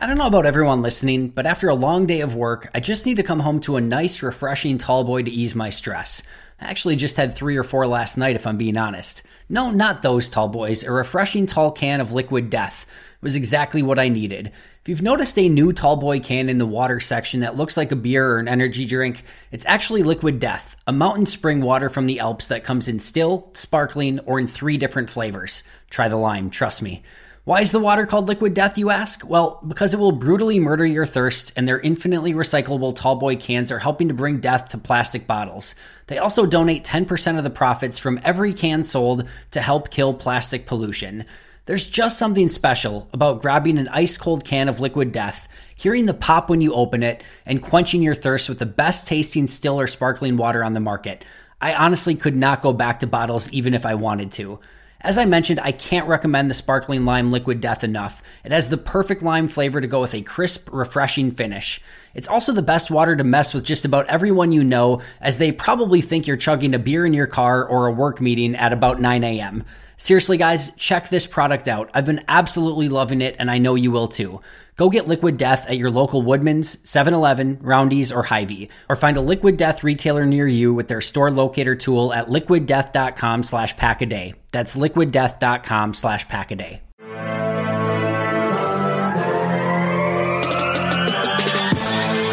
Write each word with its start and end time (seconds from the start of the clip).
I 0.00 0.06
don't 0.06 0.16
know 0.16 0.28
about 0.28 0.46
everyone 0.46 0.80
listening, 0.80 1.30
but 1.30 1.44
after 1.44 1.68
a 1.68 1.74
long 1.74 2.06
day 2.06 2.20
of 2.20 2.36
work, 2.36 2.70
I 2.72 2.78
just 2.78 3.04
need 3.04 3.16
to 3.16 3.24
come 3.24 3.40
home 3.40 3.58
to 3.62 3.74
a 3.74 3.80
nice, 3.80 4.22
refreshing 4.22 4.78
tall 4.78 5.02
boy 5.02 5.24
to 5.24 5.30
ease 5.30 5.56
my 5.56 5.70
stress. 5.70 6.22
I 6.60 6.66
actually 6.66 6.94
just 6.94 7.16
had 7.16 7.34
three 7.34 7.56
or 7.56 7.64
four 7.64 7.84
last 7.84 8.16
night, 8.16 8.36
if 8.36 8.46
I'm 8.46 8.56
being 8.56 8.76
honest. 8.76 9.24
No, 9.48 9.72
not 9.72 10.02
those 10.02 10.28
tall 10.28 10.46
boys. 10.50 10.84
A 10.84 10.92
refreshing 10.92 11.46
tall 11.46 11.72
can 11.72 12.00
of 12.00 12.12
liquid 12.12 12.48
death 12.48 12.86
was 13.22 13.34
exactly 13.34 13.82
what 13.82 13.98
I 13.98 14.08
needed. 14.08 14.52
If 14.82 14.88
you've 14.88 15.02
noticed 15.02 15.36
a 15.36 15.48
new 15.48 15.72
tall 15.72 15.96
boy 15.96 16.20
can 16.20 16.48
in 16.48 16.58
the 16.58 16.64
water 16.64 17.00
section 17.00 17.40
that 17.40 17.56
looks 17.56 17.76
like 17.76 17.90
a 17.90 17.96
beer 17.96 18.34
or 18.34 18.38
an 18.38 18.46
energy 18.46 18.86
drink, 18.86 19.24
it's 19.50 19.66
actually 19.66 20.04
liquid 20.04 20.38
death, 20.38 20.76
a 20.86 20.92
mountain 20.92 21.26
spring 21.26 21.60
water 21.60 21.88
from 21.88 22.06
the 22.06 22.20
Alps 22.20 22.46
that 22.46 22.62
comes 22.62 22.86
in 22.86 23.00
still, 23.00 23.50
sparkling, 23.52 24.20
or 24.20 24.38
in 24.38 24.46
three 24.46 24.76
different 24.76 25.10
flavors. 25.10 25.64
Try 25.90 26.06
the 26.06 26.16
lime, 26.16 26.50
trust 26.50 26.82
me. 26.82 27.02
Why 27.48 27.62
is 27.62 27.72
the 27.72 27.78
water 27.78 28.04
called 28.04 28.28
liquid 28.28 28.52
death, 28.52 28.76
you 28.76 28.90
ask? 28.90 29.26
Well, 29.26 29.58
because 29.66 29.94
it 29.94 29.98
will 29.98 30.12
brutally 30.12 30.60
murder 30.60 30.84
your 30.84 31.06
thirst, 31.06 31.50
and 31.56 31.66
their 31.66 31.80
infinitely 31.80 32.34
recyclable 32.34 32.94
tallboy 32.94 33.40
cans 33.40 33.72
are 33.72 33.78
helping 33.78 34.08
to 34.08 34.12
bring 34.12 34.38
death 34.38 34.68
to 34.68 34.76
plastic 34.76 35.26
bottles. 35.26 35.74
They 36.08 36.18
also 36.18 36.44
donate 36.44 36.84
10% 36.84 37.38
of 37.38 37.44
the 37.44 37.48
profits 37.48 37.98
from 37.98 38.20
every 38.22 38.52
can 38.52 38.84
sold 38.84 39.26
to 39.52 39.62
help 39.62 39.88
kill 39.88 40.12
plastic 40.12 40.66
pollution. 40.66 41.24
There's 41.64 41.86
just 41.86 42.18
something 42.18 42.50
special 42.50 43.08
about 43.14 43.40
grabbing 43.40 43.78
an 43.78 43.88
ice 43.88 44.18
cold 44.18 44.44
can 44.44 44.68
of 44.68 44.80
liquid 44.80 45.10
death, 45.10 45.48
hearing 45.74 46.04
the 46.04 46.12
pop 46.12 46.50
when 46.50 46.60
you 46.60 46.74
open 46.74 47.02
it, 47.02 47.22
and 47.46 47.62
quenching 47.62 48.02
your 48.02 48.14
thirst 48.14 48.50
with 48.50 48.58
the 48.58 48.66
best 48.66 49.08
tasting 49.08 49.46
still 49.46 49.80
or 49.80 49.86
sparkling 49.86 50.36
water 50.36 50.62
on 50.62 50.74
the 50.74 50.80
market. 50.80 51.24
I 51.62 51.72
honestly 51.72 52.14
could 52.14 52.36
not 52.36 52.60
go 52.60 52.74
back 52.74 52.98
to 52.98 53.06
bottles 53.06 53.50
even 53.54 53.72
if 53.72 53.86
I 53.86 53.94
wanted 53.94 54.32
to. 54.32 54.60
As 55.00 55.16
I 55.16 55.26
mentioned, 55.26 55.60
I 55.60 55.70
can't 55.70 56.08
recommend 56.08 56.50
the 56.50 56.54
sparkling 56.54 57.04
lime 57.04 57.30
liquid 57.30 57.60
death 57.60 57.84
enough. 57.84 58.20
It 58.42 58.50
has 58.50 58.68
the 58.68 58.76
perfect 58.76 59.22
lime 59.22 59.46
flavor 59.46 59.80
to 59.80 59.86
go 59.86 60.00
with 60.00 60.12
a 60.12 60.22
crisp, 60.22 60.68
refreshing 60.72 61.30
finish. 61.30 61.80
It's 62.14 62.26
also 62.26 62.52
the 62.52 62.62
best 62.62 62.90
water 62.90 63.14
to 63.14 63.22
mess 63.22 63.54
with 63.54 63.62
just 63.62 63.84
about 63.84 64.08
everyone 64.08 64.50
you 64.50 64.64
know, 64.64 65.00
as 65.20 65.38
they 65.38 65.52
probably 65.52 66.00
think 66.00 66.26
you're 66.26 66.36
chugging 66.36 66.74
a 66.74 66.80
beer 66.80 67.06
in 67.06 67.14
your 67.14 67.28
car 67.28 67.64
or 67.64 67.86
a 67.86 67.92
work 67.92 68.20
meeting 68.20 68.56
at 68.56 68.72
about 68.72 69.00
9 69.00 69.22
a.m. 69.22 69.64
Seriously, 70.00 70.36
guys, 70.36 70.70
check 70.76 71.08
this 71.08 71.26
product 71.26 71.66
out. 71.66 71.90
I've 71.92 72.04
been 72.04 72.24
absolutely 72.28 72.88
loving 72.88 73.20
it, 73.20 73.34
and 73.40 73.50
I 73.50 73.58
know 73.58 73.74
you 73.74 73.90
will 73.90 74.06
too. 74.06 74.40
Go 74.76 74.90
get 74.90 75.08
Liquid 75.08 75.36
Death 75.36 75.68
at 75.68 75.76
your 75.76 75.90
local 75.90 76.22
Woodman's, 76.22 76.78
7 76.88 77.12
Eleven, 77.12 77.58
Roundy's, 77.60 78.12
or 78.12 78.22
Hy-Vee, 78.22 78.68
or 78.88 78.94
find 78.94 79.16
a 79.16 79.20
Liquid 79.20 79.56
Death 79.56 79.82
retailer 79.82 80.24
near 80.24 80.46
you 80.46 80.72
with 80.72 80.86
their 80.86 81.00
store 81.00 81.32
locator 81.32 81.74
tool 81.74 82.12
at 82.14 82.28
liquiddeath.com 82.28 83.42
slash 83.42 83.76
pack 83.76 84.00
a 84.00 84.06
day. 84.06 84.34
That's 84.52 84.76
liquiddeath.com 84.76 85.94
slash 85.94 86.28
pack 86.28 86.52
a 86.52 86.56
day. 86.56 86.80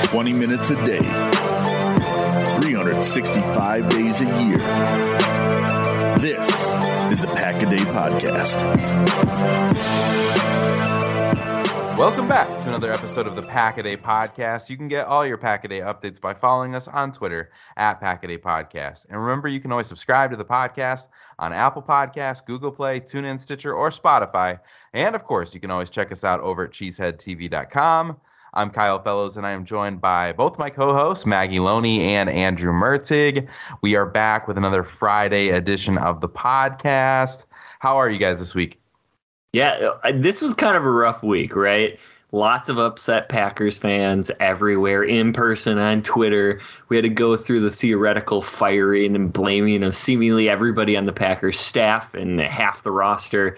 Twenty 0.05 0.33
minutes 0.33 0.69
a 0.69 0.75
day, 0.85 0.99
365 2.61 3.89
days 3.89 4.21
a 4.21 4.25
year. 4.45 4.57
This 6.19 6.47
is 7.11 7.19
the 7.19 7.27
Podcast. 7.95 8.59
Welcome 11.97 12.27
back 12.27 12.59
to 12.59 12.67
another 12.67 12.91
episode 12.91 13.25
of 13.25 13.37
the 13.37 13.41
Packaday 13.41 13.95
Podcast. 13.95 14.69
You 14.69 14.75
can 14.75 14.89
get 14.89 15.07
all 15.07 15.25
your 15.25 15.37
Packaday 15.37 15.81
updates 15.81 16.19
by 16.19 16.33
following 16.33 16.75
us 16.75 16.89
on 16.89 17.13
Twitter 17.13 17.51
at 17.77 18.01
Packaday 18.01 18.37
Podcast. 18.37 19.05
And 19.09 19.21
remember, 19.21 19.47
you 19.47 19.61
can 19.61 19.71
always 19.71 19.87
subscribe 19.87 20.31
to 20.31 20.35
the 20.35 20.43
podcast 20.43 21.07
on 21.39 21.53
Apple 21.53 21.81
Podcasts, 21.81 22.45
Google 22.45 22.73
Play, 22.73 22.99
TuneIn, 22.99 23.39
Stitcher, 23.39 23.73
or 23.73 23.89
Spotify. 23.91 24.59
And 24.93 25.15
of 25.15 25.23
course, 25.23 25.53
you 25.53 25.61
can 25.61 25.71
always 25.71 25.89
check 25.89 26.11
us 26.11 26.25
out 26.25 26.41
over 26.41 26.65
at 26.65 26.71
cheeseheadtv.com. 26.71 28.17
I'm 28.57 28.69
Kyle 28.69 29.01
Fellows, 29.01 29.35
and 29.35 29.45
I 29.45 29.51
am 29.51 29.65
joined 29.65 29.99
by 29.99 30.31
both 30.31 30.57
my 30.57 30.69
co-hosts, 30.69 31.25
Maggie 31.25 31.59
Loney 31.59 32.15
and 32.15 32.29
Andrew 32.29 32.71
Mertig. 32.71 33.49
We 33.81 33.97
are 33.97 34.05
back 34.05 34.47
with 34.47 34.57
another 34.57 34.85
Friday 34.85 35.49
edition 35.49 35.97
of 35.97 36.21
the 36.21 36.29
podcast. 36.29 37.45
How 37.79 37.97
are 37.97 38.09
you 38.09 38.17
guys 38.17 38.39
this 38.39 38.55
week? 38.55 38.79
Yeah, 39.51 39.91
this 40.13 40.41
was 40.41 40.53
kind 40.53 40.77
of 40.77 40.85
a 40.85 40.89
rough 40.89 41.21
week, 41.21 41.53
right? 41.53 41.99
Lots 42.31 42.69
of 42.69 42.77
upset 42.77 43.27
Packers 43.27 43.77
fans 43.77 44.31
everywhere, 44.39 45.03
in 45.03 45.33
person, 45.33 45.77
on 45.77 46.01
Twitter. 46.01 46.61
We 46.87 46.95
had 46.95 47.03
to 47.03 47.09
go 47.09 47.35
through 47.35 47.59
the 47.59 47.71
theoretical 47.71 48.41
firing 48.41 49.15
and 49.15 49.33
blaming 49.33 49.83
of 49.83 49.97
seemingly 49.97 50.47
everybody 50.47 50.95
on 50.95 51.05
the 51.05 51.13
Packers 51.13 51.59
staff 51.59 52.13
and 52.13 52.39
half 52.39 52.83
the 52.83 52.91
roster. 52.91 53.57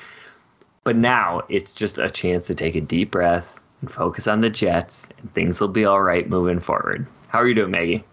But 0.83 0.95
now 0.95 1.43
it's 1.50 1.75
just 1.75 2.00
a 2.00 2.09
chance 2.09 2.47
to 2.47 2.55
take 2.55 2.75
a 2.75 2.81
deep 2.81 3.11
breath 3.11 3.56
and 3.81 3.91
focus 3.91 4.27
on 4.27 4.41
the 4.41 4.50
Jets, 4.50 5.07
and 5.19 5.33
things 5.33 5.59
will 5.62 5.68
be 5.68 5.85
all 5.85 6.01
right 6.01 6.27
moving 6.27 6.59
forward. 6.59 7.07
How 7.27 7.39
are 7.39 7.47
you 7.47 7.56
doing, 7.56 7.71
Maggie? 7.71 8.03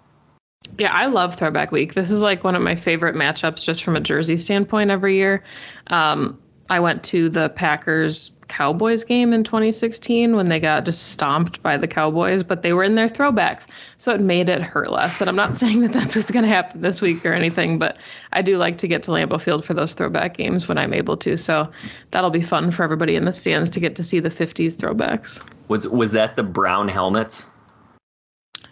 Yeah, 0.79 0.93
I 0.93 1.07
love 1.07 1.37
Throwback 1.37 1.73
Week. 1.73 1.95
This 1.95 2.11
is 2.11 2.23
like 2.23 2.43
one 2.43 2.57
of 2.57 2.63
my 2.63 2.75
favorite 2.75 3.15
matchups 3.15 3.65
just 3.65 3.85
from 3.85 3.97
a 3.97 4.01
jersey 4.01 4.37
standpoint 4.37 4.91
every 4.91 5.17
year. 5.17 5.45
Um, 5.87 6.41
I 6.69 6.81
went 6.81 7.05
to 7.05 7.29
the 7.29 7.51
Packers 7.51 8.33
Cowboys 8.49 9.05
game 9.05 9.33
in 9.33 9.45
2016 9.45 10.37
when 10.37 10.49
they 10.49 10.61
got 10.61 10.85
just 10.85 11.03
stomped 11.03 11.63
by 11.63 11.77
the 11.77 11.89
Cowboys, 11.89 12.43
but 12.43 12.63
they 12.63 12.73
were 12.73 12.85
in 12.85 12.95
their 12.95 13.09
throwbacks. 13.09 13.69
So 13.99 14.13
it 14.13 14.21
made 14.21 14.49
it 14.49 14.63
hurt 14.63 14.91
less. 14.91 15.21
And 15.21 15.31
I'm 15.31 15.37
not 15.37 15.57
saying 15.59 15.83
that 15.83 15.93
that's 15.93 16.17
what's 16.17 16.31
going 16.31 16.45
to 16.45 16.49
happen 16.49 16.81
this 16.81 17.01
week 17.01 17.25
or 17.27 17.33
anything, 17.33 17.79
but 17.79 17.97
I 18.33 18.43
do 18.43 18.57
like 18.57 18.79
to 18.79 18.89
get 18.89 19.05
to 19.05 19.11
Lambeau 19.11 19.41
Field 19.41 19.65
for 19.65 19.75
those 19.75 19.95
throwback 19.95 20.37
games 20.37 20.69
when 20.69 20.79
I'm 20.79 20.95
able 20.95 21.17
to. 21.19 21.37
So 21.37 21.71
that'll 22.11 22.31
be 22.31 22.43
fun 22.43 22.71
for 22.71 22.83
everybody 22.83 23.17
in 23.17 23.25
the 23.25 23.33
stands 23.33 23.71
to 23.71 23.81
get 23.81 23.97
to 23.97 24.03
see 24.03 24.21
the 24.21 24.31
50s 24.31 24.77
throwbacks. 24.77 25.43
Was 25.69 25.89
was 25.89 26.13
that 26.13 26.37
the 26.37 26.43
brown 26.43 26.89
helmets? 26.89 27.51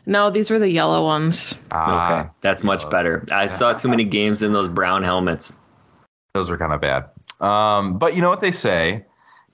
No, 0.04 0.30
these 0.30 0.50
were 0.50 0.58
the 0.58 0.70
yellow 0.70 1.04
ones. 1.04 1.54
Ah, 1.70 2.20
okay, 2.20 2.30
that's 2.40 2.64
much 2.64 2.88
better. 2.90 3.24
I 3.30 3.46
saw 3.46 3.72
too 3.72 3.88
many 3.88 4.04
games 4.04 4.42
in 4.42 4.52
those 4.52 4.68
brown 4.68 5.04
helmets. 5.04 5.54
Those 6.34 6.50
were 6.50 6.58
kind 6.58 6.72
of 6.72 6.80
bad. 6.80 7.10
Um, 7.40 7.98
but 7.98 8.16
you 8.16 8.22
know 8.22 8.30
what 8.30 8.40
they 8.40 8.52
say 8.52 9.04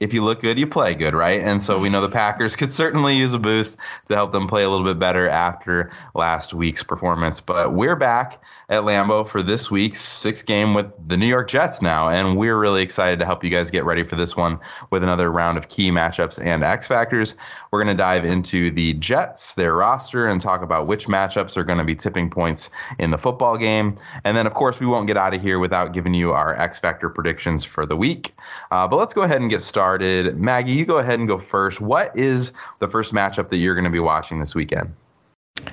if 0.01 0.15
you 0.15 0.23
look 0.23 0.43
good, 0.43 0.59
you 0.59 0.67
play 0.67 0.95
good, 0.95 1.15
right? 1.15 1.41
And 1.41 1.61
so 1.61 1.79
we 1.79 1.89
know 1.89 2.01
the 2.01 2.09
Packers 2.09 2.55
could 2.55 2.71
certainly 2.71 3.17
use 3.17 3.35
a 3.35 3.39
boost 3.39 3.77
to 4.07 4.15
help 4.15 4.33
them 4.33 4.47
play 4.47 4.63
a 4.63 4.69
little 4.69 4.87
bit 4.87 4.99
better 4.99 5.29
after 5.29 5.91
last 6.15 6.55
week's 6.55 6.83
performance. 6.83 7.41
But 7.41 7.73
we're 7.73 7.97
back 7.97 8.43
at 8.69 8.83
Lambeau 8.83 9.27
for 9.27 9.43
this 9.43 9.71
week's 9.71 10.01
sixth 10.01 10.47
game 10.47 10.75
with 10.75 10.93
the 11.09 11.17
New 11.17 11.27
York 11.27 11.49
Jets 11.49 11.83
now, 11.83 12.11
and 12.11 12.37
we're 12.37 12.59
really 12.59 12.83
excited 12.83 13.19
to 13.19 13.27
help 13.27 13.43
you 13.43 13.51
guys 13.51 13.71
get 13.71 13.85
ready 13.85 14.05
for 14.05 14.15
this 14.15 14.37
one 14.37 14.61
with 14.91 15.03
another 15.03 15.33
round 15.33 15.59
of 15.59 15.69
key 15.69 15.91
matchups 15.91 16.39
and 16.45 16.63
X 16.63 16.87
factors. 16.87 17.35
We're 17.71 17.83
going 17.83 17.97
to 17.97 18.01
dive 18.01 18.25
into 18.25 18.71
the 18.71 18.95
Jets, 18.95 19.55
their 19.55 19.75
roster, 19.75 20.27
and 20.27 20.41
talk 20.41 20.63
about 20.63 20.87
which 20.87 21.09
matchups 21.09 21.57
are 21.57 21.65
going 21.65 21.79
to 21.79 21.85
be 21.85 21.97
tipping 21.97 22.31
points 22.31 22.71
in 22.99 23.11
the 23.11 23.19
football 23.19 23.57
game. 23.57 23.99
And 24.25 24.37
then, 24.37 24.47
of 24.47 24.55
course, 24.55 24.79
we 24.79 24.87
won't 24.87 25.07
get 25.07 25.17
out 25.17 25.35
of 25.35 25.43
here 25.43 25.59
without 25.59 25.93
giving 25.93 26.15
you 26.15 26.33
our 26.33 26.55
X 26.55 26.79
factor 26.79 27.11
predictions 27.11 27.65
for 27.65 27.85
the 27.85 27.97
week. 27.97 28.35
Uh, 28.71 28.87
but 28.87 28.97
let's 28.97 29.13
go 29.13 29.23
ahead 29.23 29.41
and 29.41 29.51
get 29.51 29.61
started 29.61 29.88
started. 29.89 30.39
Maggie, 30.39 30.73
you 30.73 30.85
go 30.85 30.99
ahead 30.99 31.19
and 31.19 31.27
go 31.27 31.39
first. 31.39 31.81
What 31.81 32.15
is 32.15 32.53
the 32.79 32.89
first 32.89 33.15
matchup 33.15 33.49
that 33.49 33.57
you're 33.57 33.75
going 33.75 33.87
to 33.87 33.91
be 33.91 34.01
watching 34.01 34.39
this 34.39 34.55
weekend? 34.55 34.95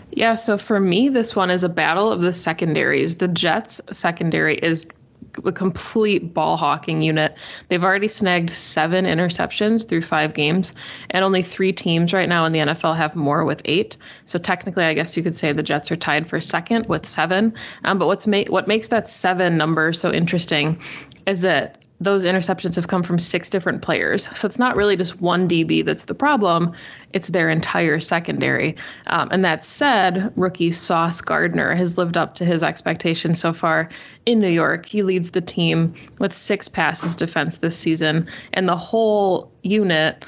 Yeah, 0.09 0.35
so 0.35 0.57
for 0.57 0.79
me, 0.79 1.09
this 1.09 1.35
one 1.35 1.50
is 1.51 1.65
a 1.65 1.69
battle 1.69 2.13
of 2.13 2.21
the 2.21 2.31
secondaries. 2.31 3.17
The 3.17 3.27
Jets 3.27 3.81
secondary 3.91 4.56
is 4.57 4.88
a 5.44 5.51
complete 5.51 6.33
ball 6.33 6.56
hawking 6.56 7.01
unit. 7.01 7.38
They've 7.67 7.83
already 7.83 8.07
snagged 8.07 8.51
seven 8.51 9.03
interceptions 9.03 9.85
through 9.85 10.03
five 10.03 10.33
games, 10.33 10.75
and 11.09 11.25
only 11.25 11.44
three 11.44 11.73
teams 11.73 12.13
right 12.13 12.29
now 12.29 12.45
in 12.45 12.53
the 12.53 12.59
NFL 12.59 12.95
have 12.95 13.17
more 13.17 13.44
with 13.44 13.63
eight. 13.65 13.97
So 14.23 14.39
technically, 14.39 14.85
I 14.85 14.94
guess 14.94 15.17
you 15.17 15.23
could 15.23 15.35
say 15.35 15.51
the 15.51 15.62
Jets 15.62 15.91
are 15.91 15.97
tied 15.97 16.25
for 16.25 16.39
second 16.39 16.85
with 16.85 17.06
seven. 17.06 17.56
Um, 17.83 18.00
but 18.00 18.07
what's 18.07 18.27
ma- 18.27 18.45
what 18.47 18.69
makes 18.69 18.88
that 18.88 19.09
seven 19.09 19.57
number 19.57 19.91
so 19.91 20.13
interesting 20.13 20.81
is 21.27 21.41
that 21.41 21.84
those 22.00 22.25
interceptions 22.25 22.75
have 22.75 22.88
come 22.88 23.03
from 23.03 23.18
six 23.18 23.50
different 23.50 23.81
players. 23.81 24.27
So 24.38 24.45
it's 24.47 24.59
not 24.59 24.75
really 24.75 24.97
just 24.97 25.21
one 25.21 25.47
DB 25.47 25.86
that's 25.86 26.06
the 26.06 26.13
problem, 26.13 26.74
it's 27.13 27.27
their 27.27 27.50
entire 27.50 28.00
secondary. 28.00 28.75
Um, 29.07 29.30
and 29.31 29.45
that 29.45 29.63
said, 29.63 30.33
rookie 30.36 30.71
Sauce 30.71 31.21
Gardner 31.21 31.74
has 31.74 31.97
lived 31.97 32.18
up 32.18 32.36
to 32.36 32.45
his 32.45 32.63
expectations 32.63 33.39
so 33.39 33.53
far 33.53 33.89
in 34.25 34.39
New 34.39 34.50
York. 34.50 34.86
He 34.86 35.03
leads 35.03 35.31
the 35.31 35.42
team 35.42 35.94
with 36.19 36.33
six 36.33 36.68
passes 36.68 37.15
defense 37.15 37.57
this 37.57 37.77
season, 37.77 38.27
and 38.51 38.68
the 38.68 38.75
whole 38.75 39.51
unit 39.62 40.25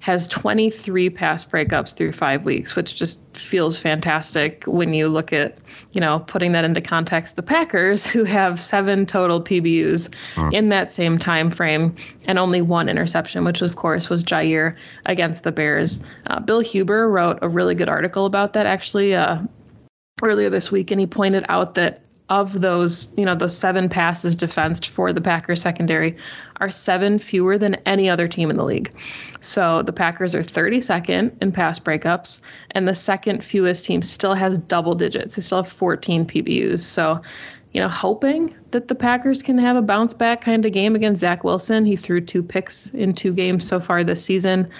has 0.00 0.26
23 0.28 1.10
pass 1.10 1.44
breakups 1.44 1.94
through 1.94 2.12
five 2.12 2.42
weeks, 2.42 2.74
which 2.74 2.94
just 2.94 3.20
feels 3.36 3.78
fantastic 3.78 4.64
when 4.66 4.94
you 4.94 5.08
look 5.08 5.32
at, 5.34 5.58
you 5.92 6.00
know, 6.00 6.18
putting 6.18 6.52
that 6.52 6.64
into 6.64 6.80
context. 6.80 7.36
The 7.36 7.42
Packers, 7.42 8.06
who 8.06 8.24
have 8.24 8.58
seven 8.58 9.04
total 9.04 9.42
PBUs 9.42 10.08
mm. 10.34 10.54
in 10.54 10.70
that 10.70 10.90
same 10.90 11.18
time 11.18 11.50
frame, 11.50 11.96
and 12.26 12.38
only 12.38 12.62
one 12.62 12.88
interception, 12.88 13.44
which 13.44 13.60
of 13.60 13.76
course 13.76 14.08
was 14.08 14.24
Jaire 14.24 14.76
against 15.04 15.42
the 15.42 15.52
Bears. 15.52 16.00
Uh, 16.26 16.40
Bill 16.40 16.60
Huber 16.60 17.08
wrote 17.08 17.40
a 17.42 17.48
really 17.48 17.74
good 17.74 17.90
article 17.90 18.24
about 18.24 18.54
that 18.54 18.64
actually 18.64 19.14
uh, 19.14 19.42
earlier 20.22 20.48
this 20.48 20.72
week, 20.72 20.90
and 20.90 21.00
he 21.00 21.06
pointed 21.06 21.44
out 21.50 21.74
that 21.74 22.04
of 22.30 22.60
those, 22.60 23.12
you 23.16 23.24
know, 23.24 23.34
those 23.34 23.58
seven 23.58 23.88
passes 23.88 24.36
defensed 24.36 24.88
for 24.88 25.12
the 25.12 25.20
Packers 25.20 25.60
secondary 25.60 26.16
are 26.60 26.70
seven 26.70 27.18
fewer 27.18 27.58
than 27.58 27.74
any 27.84 28.08
other 28.08 28.28
team 28.28 28.50
in 28.50 28.56
the 28.56 28.64
league. 28.64 28.94
So 29.40 29.82
the 29.82 29.92
Packers 29.92 30.36
are 30.36 30.42
32nd 30.42 31.42
in 31.42 31.50
pass 31.50 31.80
breakups, 31.80 32.40
and 32.70 32.86
the 32.86 32.94
second 32.94 33.44
fewest 33.44 33.84
team 33.84 34.00
still 34.00 34.34
has 34.34 34.56
double 34.56 34.94
digits. 34.94 35.34
They 35.34 35.42
still 35.42 35.64
have 35.64 35.72
14 35.72 36.24
PBUs. 36.26 36.78
So, 36.78 37.20
you 37.72 37.80
know, 37.80 37.88
hoping 37.88 38.54
that 38.70 38.86
the 38.86 38.94
Packers 38.94 39.42
can 39.42 39.58
have 39.58 39.76
a 39.76 39.82
bounce 39.82 40.14
back 40.14 40.40
kind 40.40 40.64
of 40.64 40.72
game 40.72 40.94
against 40.94 41.20
Zach 41.20 41.42
Wilson. 41.42 41.84
He 41.84 41.96
threw 41.96 42.20
two 42.20 42.44
picks 42.44 42.90
in 42.90 43.14
two 43.14 43.32
games 43.32 43.66
so 43.66 43.80
far 43.80 44.04
this 44.04 44.24
season, 44.24 44.70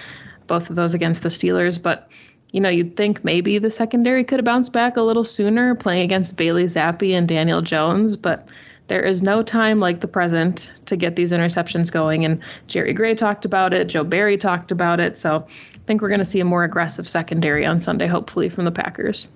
both 0.47 0.69
of 0.69 0.77
those 0.77 0.93
against 0.93 1.21
the 1.21 1.29
Steelers, 1.29 1.81
but 1.81 2.09
you 2.51 2.59
know, 2.59 2.69
you'd 2.69 2.95
think 2.95 3.23
maybe 3.23 3.57
the 3.57 3.71
secondary 3.71 4.23
could 4.23 4.39
have 4.39 4.45
bounced 4.45 4.73
back 4.73 4.97
a 4.97 5.01
little 5.01 5.23
sooner 5.23 5.75
playing 5.75 6.03
against 6.03 6.35
Bailey 6.35 6.65
Zappe 6.65 7.15
and 7.15 7.27
Daniel 7.27 7.61
Jones, 7.61 8.17
but 8.17 8.49
there 8.87 9.03
is 9.03 9.21
no 9.21 9.41
time 9.41 9.79
like 9.79 10.01
the 10.01 10.07
present 10.07 10.73
to 10.87 10.97
get 10.97 11.15
these 11.15 11.31
interceptions 11.31 11.91
going. 11.91 12.25
And 12.25 12.41
Jerry 12.67 12.91
Gray 12.93 13.15
talked 13.15 13.45
about 13.45 13.73
it, 13.73 13.85
Joe 13.85 14.03
Barry 14.03 14.37
talked 14.37 14.71
about 14.71 14.99
it. 14.99 15.17
So 15.17 15.47
I 15.47 15.77
think 15.85 16.01
we're 16.01 16.09
going 16.09 16.19
to 16.19 16.25
see 16.25 16.41
a 16.41 16.45
more 16.45 16.65
aggressive 16.65 17.07
secondary 17.07 17.65
on 17.65 17.79
Sunday, 17.79 18.07
hopefully, 18.07 18.49
from 18.49 18.65
the 18.65 18.71
Packers. 18.71 19.29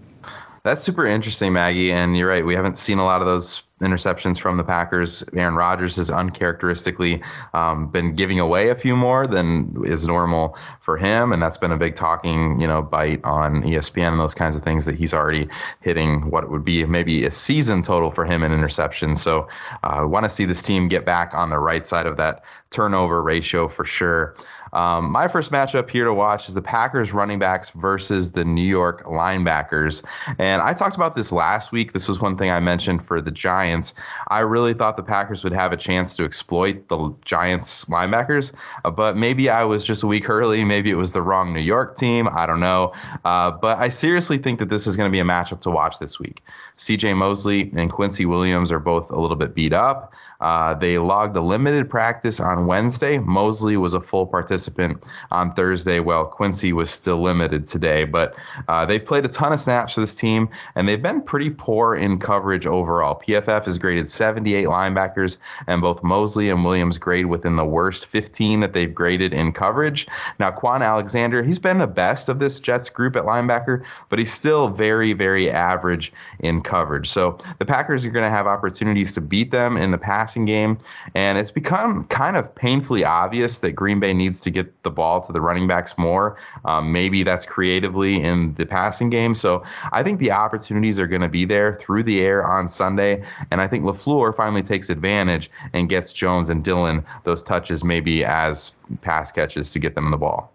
That's 0.64 0.82
super 0.82 1.06
interesting, 1.06 1.54
Maggie. 1.54 1.94
And 1.94 2.18
you're 2.18 2.28
right. 2.28 2.46
We 2.46 2.56
haven't 2.56 2.78
seen 2.78 2.98
a 2.98 3.06
lot 3.06 3.22
of 3.22 3.28
those 3.28 3.65
interceptions 3.82 4.40
from 4.40 4.58
the 4.58 4.64
Packers. 4.64 5.24
Aaron 5.34 5.56
Rodgers 5.56 5.98
has 5.98 6.10
uncharacteristically 6.10 7.22
um, 7.54 7.88
been 7.88 8.16
giving 8.16 8.40
away 8.40 8.70
a 8.70 8.76
few 8.76 8.96
more 8.96 9.28
than 9.28 9.84
is 9.86 10.08
normal 10.08 10.58
for 10.82 10.96
him, 10.96 11.34
and 11.34 11.42
that's 11.42 11.58
been 11.58 11.72
a 11.72 11.78
big 11.78 11.96
talking, 11.96 12.62
you 12.62 12.68
know, 12.68 12.82
bite 12.82 13.24
on 13.26 13.64
ESPN 13.64 14.12
and 14.12 14.20
those 14.20 14.34
kinds 14.34 14.56
of 14.56 14.64
things 14.64 14.86
that 14.86 14.96
he's 14.96 15.14
already 15.14 15.50
hitting 15.82 16.30
what 16.30 16.50
would 16.50 16.64
be 16.64 16.86
maybe 16.86 17.26
a 17.26 17.32
season 17.32 17.82
total 17.82 18.12
for 18.12 18.24
him 18.24 18.44
in 18.44 18.52
interceptions. 18.52 19.18
So 19.18 19.50
uh, 19.84 19.88
I 19.88 20.04
want 20.04 20.24
to 20.24 20.30
see 20.30 20.46
this 20.46 20.62
team 20.62 20.88
get 20.88 21.06
back 21.06 21.34
on 21.34 21.50
the 21.50 21.60
right 21.60 21.86
side 21.86 22.06
of 22.06 22.18
that 22.18 22.46
turnover 22.70 23.22
ratio 23.22 23.68
for 23.68 23.84
sure. 23.84 24.36
Um, 24.76 25.10
my 25.10 25.30
first 25.30 25.54
matchup 25.54 25.90
here 25.90 26.04
to 26.04 26.14
watch 26.14 26.50
is 26.50 26.56
the 26.56 26.62
Packers 26.62 27.14
running 27.14 27.40
backs 27.40 27.70
versus 27.70 28.34
the 28.34 28.44
New 28.44 28.62
York 28.62 29.06
linebackers. 29.06 30.04
And 30.38 30.62
I 30.62 30.74
talked 30.74 30.98
about 30.98 31.16
this 31.16 31.32
last 31.32 31.72
week. 31.72 31.94
This 31.94 32.10
was 32.10 32.20
one 32.20 32.38
thing 32.38 32.52
I 32.52 32.60
mentioned 32.60 33.06
for 33.06 33.22
the 33.22 33.32
Giants. 33.32 33.94
I 34.28 34.42
really 34.42 34.74
thought 34.74 34.98
the 34.98 35.04
Packers 35.04 35.46
would 35.46 35.54
have 35.54 35.72
a 35.72 35.78
chance 35.78 36.18
to 36.18 36.26
exploit 36.26 36.90
the 36.90 37.16
Giants 37.24 37.86
linebackers, 37.86 38.54
uh, 38.84 38.92
but 38.92 39.16
maybe 39.16 39.50
I 39.50 39.64
was 39.64 39.86
just 39.86 40.04
a 40.04 40.08
week 40.08 40.30
early. 40.30 40.66
Maybe 40.66 40.92
it 40.92 40.98
was 40.98 41.14
the 41.14 41.22
wrong 41.22 41.54
New 41.54 41.62
York 41.62 41.96
team. 41.96 42.28
I 42.30 42.46
don't 42.46 42.60
know. 42.60 42.92
Uh, 43.24 43.52
but 43.52 43.78
I 43.78 43.88
seriously 43.88 44.38
think 44.40 44.60
that 44.60 44.70
this 44.70 44.88
is 44.88 44.98
going 44.98 45.10
to 45.10 45.12
be 45.12 45.20
a 45.22 45.24
matchup 45.24 45.62
to 45.62 45.70
watch 45.70 46.00
this 46.00 46.20
week. 46.20 46.42
CJ 46.78 47.16
Mosley 47.16 47.72
and 47.78 47.90
Quincy 47.90 48.26
Williams 48.26 48.74
are 48.74 48.80
both 48.80 49.10
a 49.10 49.18
little 49.18 49.38
bit 49.38 49.56
beat 49.56 49.72
up. 49.72 50.14
Uh, 50.40 50.74
they 50.74 50.98
logged 50.98 51.36
a 51.38 51.42
limited 51.42 51.90
practice 51.90 52.40
on 52.40 52.68
Wednesday. 52.68 53.18
Mosley 53.18 53.78
was 53.78 53.94
a 53.94 54.02
full 54.02 54.26
participant 54.26 55.04
on 55.32 55.54
Thursday, 55.54 56.00
while 56.00 56.26
Quincy 56.26 56.74
was 56.74 56.92
still 56.92 57.22
limited 57.22 57.66
today. 57.66 58.04
But 58.06 58.36
uh, 58.68 58.86
they've 58.86 59.04
played 59.04 59.26
a 59.26 59.30
ton 59.30 59.54
of 59.54 59.60
snaps 59.60 59.94
for 59.94 60.02
this 60.02 60.16
team, 60.16 60.50
and 60.76 60.88
they've 60.88 61.02
been 61.02 61.22
pretty 61.22 61.50
poor 61.50 61.96
in 61.96 62.20
coverage 62.20 62.66
overall. 62.66 63.20
PFF 63.20 63.66
has 63.66 63.78
graded 63.78 64.10
78 64.10 64.68
linebackers, 64.68 65.38
and 65.68 65.82
both 65.82 66.04
Mosley 66.04 66.50
and 66.50 66.64
Williams 66.64 66.98
grade 66.98 67.28
within 67.28 67.56
the 67.56 67.66
worst 67.66 68.08
15 68.08 68.60
that 68.60 68.74
they've 68.74 68.94
graded 68.94 69.34
in 69.34 69.52
coverage. 69.52 70.08
Now, 70.40 70.52
Kwon 70.52 70.82
Alexander, 70.86 71.44
he's 71.44 71.60
been 71.60 71.78
the 71.78 71.88
best 71.88 72.30
of 72.30 72.40
this 72.40 72.60
Jets 72.60 72.90
group 72.90 73.16
at 73.16 73.24
linebacker, 73.24 73.84
but 74.10 74.20
he's 74.20 74.34
still 74.34 74.70
very, 74.70 75.14
very 75.14 75.50
average 75.50 76.12
in 76.40 76.62
coverage. 76.62 77.10
So 77.10 77.38
the 77.60 77.66
Packers 77.66 78.06
are 78.06 78.12
going 78.12 78.26
to 78.26 78.30
have 78.30 78.48
opportunities 78.48 79.14
to 79.14 79.22
beat 79.22 79.52
them 79.52 79.78
in 79.78 79.92
the 79.92 79.98
past 79.98 80.25
passing 80.26 80.46
game. 80.46 80.80
And 81.14 81.38
it's 81.38 81.52
become 81.52 82.06
kind 82.06 82.36
of 82.36 82.56
painfully 82.56 83.06
obvious 83.06 83.60
that 83.60 83.74
Green 83.74 84.00
Bay 84.00 84.12
needs 84.12 84.40
to 84.42 84.50
get 84.50 84.82
the 84.82 84.90
ball 84.90 85.22
to 85.22 85.32
the 85.32 85.40
running 85.40 85.68
backs 85.68 85.98
more. 86.00 86.38
Um, 86.66 86.92
maybe 86.92 87.22
that's 87.22 87.46
creatively 87.46 88.24
in 88.24 88.56
the 88.56 88.66
passing 88.66 89.12
game. 89.12 89.36
So 89.36 89.64
I 89.92 90.02
think 90.02 90.20
the 90.20 90.32
opportunities 90.32 91.00
are 91.00 91.06
going 91.06 91.22
to 91.22 91.30
be 91.30 91.46
there 91.46 91.76
through 91.76 92.04
the 92.04 92.22
air 92.22 92.44
on 92.46 92.68
Sunday. 92.68 93.24
And 93.52 93.62
I 93.62 93.68
think 93.68 93.84
LaFleur 93.84 94.36
finally 94.36 94.64
takes 94.64 94.90
advantage 94.90 95.52
and 95.74 95.88
gets 95.90 96.12
Jones 96.12 96.50
and 96.50 96.64
Dillon 96.64 97.06
those 97.24 97.44
touches, 97.44 97.84
maybe 97.84 98.26
as 98.26 98.74
pass 99.02 99.32
catches 99.32 99.72
to 99.74 99.80
get 99.80 99.94
them 99.94 100.10
the 100.10 100.18
ball. 100.18 100.52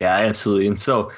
Yeah, 0.00 0.16
absolutely. 0.16 0.68
And 0.68 0.78
so 0.78 1.10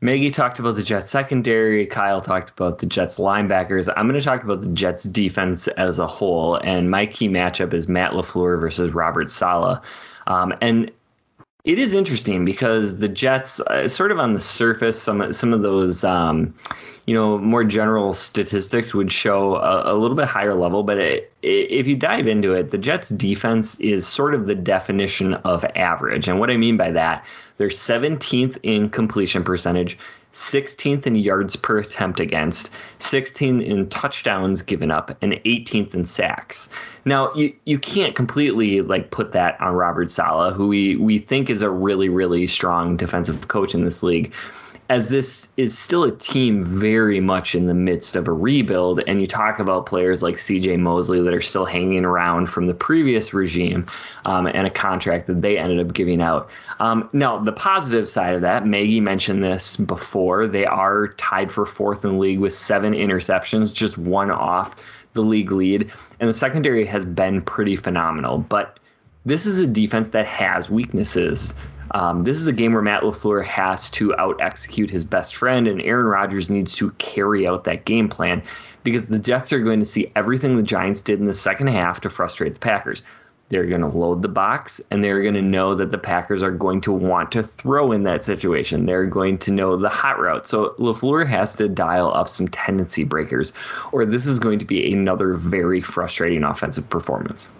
Maggie 0.00 0.30
talked 0.30 0.60
about 0.60 0.76
the 0.76 0.82
Jets 0.82 1.10
secondary. 1.10 1.86
Kyle 1.86 2.20
talked 2.20 2.50
about 2.50 2.78
the 2.78 2.86
Jets 2.86 3.18
linebackers. 3.18 3.92
I'm 3.96 4.06
going 4.06 4.18
to 4.18 4.24
talk 4.24 4.44
about 4.44 4.60
the 4.60 4.68
Jets 4.68 5.02
defense 5.02 5.66
as 5.66 5.98
a 5.98 6.06
whole. 6.06 6.54
And 6.54 6.90
my 6.90 7.06
key 7.06 7.28
matchup 7.28 7.74
is 7.74 7.88
Matt 7.88 8.12
LaFleur 8.12 8.60
versus 8.60 8.92
Robert 8.92 9.30
Saleh. 9.30 9.82
Um, 10.28 10.54
and 10.62 10.92
it 11.64 11.80
is 11.80 11.94
interesting 11.94 12.44
because 12.44 12.98
the 12.98 13.08
Jets, 13.08 13.58
uh, 13.60 13.88
sort 13.88 14.12
of 14.12 14.20
on 14.20 14.34
the 14.34 14.40
surface, 14.40 15.02
some 15.02 15.32
some 15.32 15.52
of 15.52 15.62
those, 15.62 16.04
um, 16.04 16.54
you 17.04 17.14
know, 17.14 17.36
more 17.36 17.64
general 17.64 18.12
statistics 18.12 18.94
would 18.94 19.10
show 19.10 19.56
a, 19.56 19.92
a 19.92 19.94
little 19.94 20.16
bit 20.16 20.28
higher 20.28 20.54
level. 20.54 20.84
But 20.84 20.98
it, 20.98 21.32
it, 21.42 21.70
if 21.70 21.86
you 21.88 21.96
dive 21.96 22.28
into 22.28 22.52
it, 22.52 22.70
the 22.70 22.78
Jets' 22.78 23.08
defense 23.08 23.74
is 23.80 24.06
sort 24.06 24.34
of 24.34 24.46
the 24.46 24.54
definition 24.54 25.34
of 25.34 25.64
average. 25.74 26.28
And 26.28 26.38
what 26.38 26.50
I 26.50 26.56
mean 26.56 26.76
by 26.76 26.92
that, 26.92 27.26
they're 27.58 27.68
17th 27.68 28.58
in 28.62 28.88
completion 28.88 29.44
percentage, 29.44 29.98
16th 30.32 31.06
in 31.06 31.16
yards 31.16 31.56
per 31.56 31.78
attempt 31.78 32.20
against, 32.20 32.70
16th 33.00 33.64
in 33.64 33.88
touchdowns 33.88 34.62
given 34.62 34.90
up, 34.90 35.16
and 35.22 35.32
18th 35.32 35.94
in 35.94 36.06
sacks. 36.06 36.68
Now, 37.04 37.32
you, 37.34 37.54
you 37.64 37.78
can't 37.78 38.14
completely 38.14 38.80
like 38.80 39.10
put 39.10 39.32
that 39.32 39.60
on 39.60 39.74
Robert 39.74 40.10
Saleh, 40.10 40.54
who 40.54 40.68
we, 40.68 40.96
we 40.96 41.18
think 41.18 41.50
is 41.50 41.62
a 41.62 41.70
really, 41.70 42.08
really 42.08 42.46
strong 42.46 42.96
defensive 42.96 43.48
coach 43.48 43.74
in 43.74 43.84
this 43.84 44.02
league 44.02 44.32
as 44.88 45.10
this 45.10 45.48
is 45.58 45.76
still 45.76 46.04
a 46.04 46.10
team 46.10 46.64
very 46.64 47.20
much 47.20 47.54
in 47.54 47.66
the 47.66 47.74
midst 47.74 48.16
of 48.16 48.26
a 48.26 48.32
rebuild, 48.32 49.00
and 49.06 49.20
you 49.20 49.26
talk 49.26 49.58
about 49.58 49.84
players 49.84 50.22
like 50.22 50.36
CJ 50.36 50.78
Mosley 50.78 51.20
that 51.20 51.34
are 51.34 51.42
still 51.42 51.66
hanging 51.66 52.06
around 52.06 52.46
from 52.46 52.66
the 52.66 52.72
previous 52.72 53.34
regime 53.34 53.86
um, 54.24 54.46
and 54.46 54.66
a 54.66 54.70
contract 54.70 55.26
that 55.26 55.42
they 55.42 55.58
ended 55.58 55.86
up 55.86 55.92
giving 55.92 56.22
out. 56.22 56.48
Um, 56.80 57.08
now, 57.12 57.38
the 57.38 57.52
positive 57.52 58.08
side 58.08 58.34
of 58.34 58.40
that, 58.40 58.66
Maggie 58.66 59.00
mentioned 59.00 59.44
this 59.44 59.76
before, 59.76 60.46
they 60.46 60.64
are 60.64 61.08
tied 61.08 61.52
for 61.52 61.66
fourth 61.66 62.04
in 62.04 62.12
the 62.12 62.18
league 62.18 62.38
with 62.38 62.54
seven 62.54 62.94
interceptions, 62.94 63.74
just 63.74 63.98
one 63.98 64.30
off 64.30 64.74
the 65.12 65.22
league 65.22 65.52
lead, 65.52 65.90
and 66.20 66.28
the 66.28 66.34
secondary 66.34 66.86
has 66.86 67.04
been 67.04 67.42
pretty 67.42 67.76
phenomenal. 67.76 68.38
But 68.38 68.78
this 69.26 69.44
is 69.44 69.58
a 69.58 69.66
defense 69.66 70.10
that 70.10 70.26
has 70.26 70.70
weaknesses. 70.70 71.54
Um, 71.90 72.24
this 72.24 72.38
is 72.38 72.46
a 72.46 72.52
game 72.52 72.72
where 72.72 72.82
Matt 72.82 73.02
LaFleur 73.02 73.44
has 73.44 73.90
to 73.90 74.14
out 74.16 74.40
execute 74.40 74.90
his 74.90 75.04
best 75.04 75.36
friend, 75.36 75.66
and 75.66 75.80
Aaron 75.82 76.06
Rodgers 76.06 76.50
needs 76.50 76.74
to 76.76 76.90
carry 76.92 77.46
out 77.46 77.64
that 77.64 77.84
game 77.84 78.08
plan 78.08 78.42
because 78.84 79.06
the 79.06 79.18
Jets 79.18 79.52
are 79.52 79.60
going 79.60 79.80
to 79.80 79.86
see 79.86 80.10
everything 80.14 80.56
the 80.56 80.62
Giants 80.62 81.02
did 81.02 81.18
in 81.18 81.24
the 81.24 81.34
second 81.34 81.68
half 81.68 82.00
to 82.02 82.10
frustrate 82.10 82.54
the 82.54 82.60
Packers. 82.60 83.02
They're 83.50 83.66
going 83.66 83.80
to 83.80 83.88
load 83.88 84.20
the 84.20 84.28
box, 84.28 84.80
and 84.90 85.02
they're 85.02 85.22
going 85.22 85.34
to 85.34 85.42
know 85.42 85.74
that 85.74 85.90
the 85.90 85.96
Packers 85.98 86.42
are 86.42 86.50
going 86.50 86.82
to 86.82 86.92
want 86.92 87.32
to 87.32 87.42
throw 87.42 87.92
in 87.92 88.02
that 88.02 88.22
situation. 88.22 88.84
They're 88.84 89.06
going 89.06 89.38
to 89.38 89.52
know 89.52 89.78
the 89.78 89.88
hot 89.88 90.20
route. 90.20 90.46
So 90.46 90.74
LaFleur 90.78 91.26
has 91.26 91.54
to 91.56 91.68
dial 91.68 92.12
up 92.12 92.28
some 92.28 92.48
tendency 92.48 93.04
breakers, 93.04 93.54
or 93.90 94.04
this 94.04 94.26
is 94.26 94.38
going 94.38 94.58
to 94.58 94.66
be 94.66 94.92
another 94.92 95.34
very 95.34 95.80
frustrating 95.80 96.44
offensive 96.44 96.90
performance. 96.90 97.50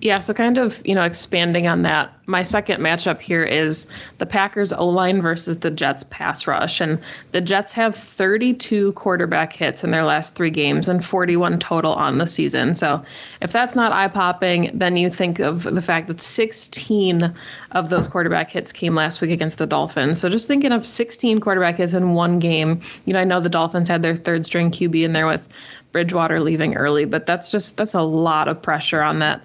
Yeah, 0.00 0.20
so 0.20 0.32
kind 0.32 0.58
of, 0.58 0.80
you 0.84 0.94
know, 0.94 1.02
expanding 1.02 1.66
on 1.66 1.82
that, 1.82 2.12
my 2.24 2.44
second 2.44 2.80
matchup 2.80 3.20
here 3.20 3.42
is 3.42 3.88
the 4.18 4.26
Packers 4.26 4.72
O 4.72 4.86
line 4.86 5.22
versus 5.22 5.56
the 5.56 5.72
Jets 5.72 6.04
pass 6.08 6.46
rush. 6.46 6.80
And 6.80 7.00
the 7.32 7.40
Jets 7.40 7.72
have 7.72 7.96
32 7.96 8.92
quarterback 8.92 9.52
hits 9.52 9.82
in 9.82 9.90
their 9.90 10.04
last 10.04 10.36
three 10.36 10.50
games 10.50 10.88
and 10.88 11.04
41 11.04 11.58
total 11.58 11.94
on 11.94 12.16
the 12.16 12.28
season. 12.28 12.76
So 12.76 13.02
if 13.42 13.50
that's 13.50 13.74
not 13.74 13.90
eye 13.90 14.06
popping, 14.06 14.70
then 14.74 14.96
you 14.96 15.10
think 15.10 15.40
of 15.40 15.64
the 15.64 15.82
fact 15.82 16.06
that 16.08 16.22
16 16.22 17.34
of 17.72 17.90
those 17.90 18.06
quarterback 18.06 18.52
hits 18.52 18.72
came 18.72 18.94
last 18.94 19.20
week 19.20 19.32
against 19.32 19.58
the 19.58 19.66
Dolphins. 19.66 20.20
So 20.20 20.28
just 20.28 20.46
thinking 20.46 20.70
of 20.70 20.86
16 20.86 21.40
quarterback 21.40 21.78
hits 21.78 21.94
in 21.94 22.14
one 22.14 22.38
game, 22.38 22.82
you 23.04 23.14
know, 23.14 23.20
I 23.20 23.24
know 23.24 23.40
the 23.40 23.48
Dolphins 23.48 23.88
had 23.88 24.02
their 24.02 24.14
third 24.14 24.46
string 24.46 24.70
QB 24.70 25.02
in 25.02 25.12
there 25.12 25.26
with 25.26 25.48
Bridgewater 25.90 26.38
leaving 26.38 26.76
early, 26.76 27.04
but 27.04 27.26
that's 27.26 27.50
just, 27.50 27.76
that's 27.76 27.94
a 27.94 28.02
lot 28.02 28.46
of 28.46 28.62
pressure 28.62 29.02
on 29.02 29.20
that 29.20 29.42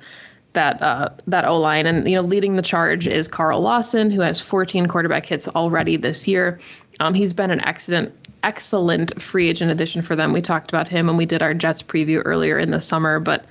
that 0.53 0.81
uh, 0.81 1.09
that 1.27 1.45
O 1.45 1.59
line. 1.59 1.85
And 1.85 2.09
you 2.09 2.17
know, 2.17 2.23
leading 2.23 2.55
the 2.55 2.61
charge 2.61 3.07
is 3.07 3.27
Carl 3.27 3.61
Lawson, 3.61 4.11
who 4.11 4.21
has 4.21 4.39
14 4.39 4.87
quarterback 4.87 5.25
hits 5.25 5.47
already 5.47 5.97
this 5.97 6.27
year. 6.27 6.59
Um, 6.99 7.13
he's 7.13 7.33
been 7.33 7.51
an 7.51 7.63
excellent 7.63 8.13
excellent 8.43 9.21
free 9.21 9.49
agent 9.49 9.71
addition 9.71 10.01
for 10.01 10.15
them. 10.15 10.33
We 10.33 10.41
talked 10.41 10.71
about 10.71 10.87
him 10.87 11.07
when 11.07 11.17
we 11.17 11.25
did 11.25 11.41
our 11.41 11.53
Jets 11.53 11.81
preview 11.81 12.21
earlier 12.23 12.57
in 12.57 12.71
the 12.71 12.81
summer, 12.81 13.19
but 13.19 13.45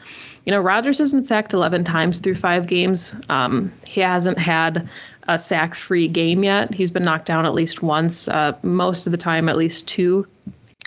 you 0.44 0.50
know, 0.50 0.60
Rodgers 0.60 0.98
has 0.98 1.12
been 1.12 1.24
sacked 1.24 1.52
11 1.52 1.84
times 1.84 2.20
through 2.20 2.34
five 2.34 2.66
games. 2.66 3.14
Um, 3.28 3.72
he 3.86 4.00
hasn't 4.00 4.38
had 4.38 4.88
a 5.26 5.38
sack 5.38 5.74
free 5.74 6.08
game 6.08 6.42
yet. 6.42 6.74
He's 6.74 6.90
been 6.90 7.04
knocked 7.04 7.26
down 7.26 7.46
at 7.46 7.54
least 7.54 7.80
once, 7.80 8.26
uh, 8.26 8.56
most 8.62 9.06
of 9.06 9.12
the 9.12 9.18
time, 9.18 9.48
at 9.48 9.56
least 9.56 9.86
two. 9.86 10.26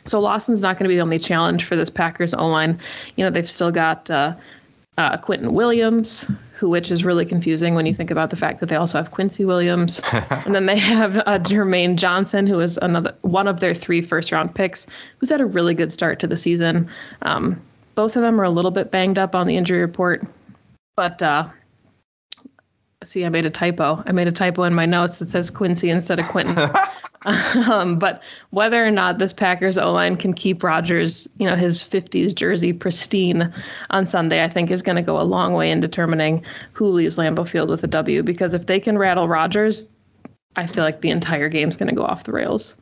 So 0.03 0.19
Lawson's 0.19 0.61
not 0.61 0.77
going 0.77 0.83
to 0.83 0.89
be 0.89 0.95
the 0.95 1.01
only 1.01 1.19
challenge 1.19 1.63
for 1.63 1.75
this 1.75 1.89
Packers 1.89 2.33
O 2.33 2.47
line. 2.47 2.79
You 3.15 3.23
know, 3.23 3.31
they've 3.31 3.49
still 3.49 3.71
got 3.71 4.11
uh, 4.11 4.35
uh, 4.97 5.17
Quinnen 5.17 5.51
Williams, 5.51 6.29
who 6.53 6.69
which 6.69 6.89
is 6.91 7.03
really 7.03 7.25
confusing 7.25 7.75
when 7.75 7.85
you 7.85 7.93
think 7.93 8.11
about 8.11 8.29
the 8.29 8.35
fact 8.35 8.59
that 8.61 8.67
they 8.67 8.75
also 8.75 8.97
have 8.97 9.11
Quincy 9.11 9.45
Williams, 9.45 10.01
and 10.11 10.55
then 10.55 10.65
they 10.65 10.77
have 10.77 11.17
uh, 11.17 11.39
Jermaine 11.39 11.97
Johnson, 11.97 12.47
who 12.47 12.59
is 12.59 12.77
another 12.81 13.15
one 13.21 13.47
of 13.47 13.59
their 13.59 13.73
three 13.73 14.01
first 14.01 14.31
round 14.31 14.55
picks, 14.55 14.87
who's 15.19 15.29
had 15.29 15.41
a 15.41 15.45
really 15.45 15.73
good 15.73 15.91
start 15.91 16.19
to 16.19 16.27
the 16.27 16.37
season. 16.37 16.89
Um, 17.21 17.61
both 17.95 18.15
of 18.15 18.23
them 18.23 18.39
are 18.39 18.45
a 18.45 18.49
little 18.49 18.71
bit 18.71 18.91
banged 18.91 19.17
up 19.17 19.35
on 19.35 19.47
the 19.47 19.57
injury 19.57 19.81
report, 19.81 20.21
but 20.95 21.21
uh, 21.21 21.49
see, 23.05 23.25
I 23.25 23.29
made 23.29 23.45
a 23.45 23.49
typo. 23.49 24.03
I 24.05 24.11
made 24.11 24.27
a 24.27 24.31
typo 24.31 24.63
in 24.63 24.73
my 24.73 24.85
notes 24.85 25.17
that 25.17 25.29
says 25.29 25.49
Quincy 25.49 25.89
instead 25.89 26.19
of 26.19 26.25
Quinnen. 26.25 26.75
um, 27.69 27.99
but 27.99 28.23
whether 28.49 28.85
or 28.85 28.91
not 28.91 29.17
this 29.17 29.33
Packers 29.33 29.77
O 29.77 29.91
line 29.91 30.17
can 30.17 30.33
keep 30.33 30.63
Rodgers, 30.63 31.27
you 31.37 31.47
know, 31.47 31.55
his 31.55 31.81
50s 31.81 32.35
jersey 32.35 32.73
pristine 32.73 33.53
on 33.89 34.05
Sunday, 34.05 34.43
I 34.43 34.49
think 34.49 34.71
is 34.71 34.83
going 34.83 34.97
to 34.97 35.01
go 35.01 35.19
a 35.19 35.23
long 35.23 35.53
way 35.53 35.71
in 35.71 35.79
determining 35.79 36.45
who 36.73 36.87
leaves 36.87 37.17
Lambeau 37.17 37.47
Field 37.47 37.69
with 37.69 37.83
a 37.83 37.87
W. 37.87 38.23
Because 38.23 38.53
if 38.53 38.65
they 38.65 38.79
can 38.79 38.97
rattle 38.97 39.27
Rodgers, 39.27 39.87
I 40.55 40.67
feel 40.67 40.83
like 40.83 41.01
the 41.01 41.11
entire 41.11 41.49
game's 41.49 41.77
going 41.77 41.89
to 41.89 41.95
go 41.95 42.03
off 42.03 42.23
the 42.23 42.31
rails. 42.31 42.75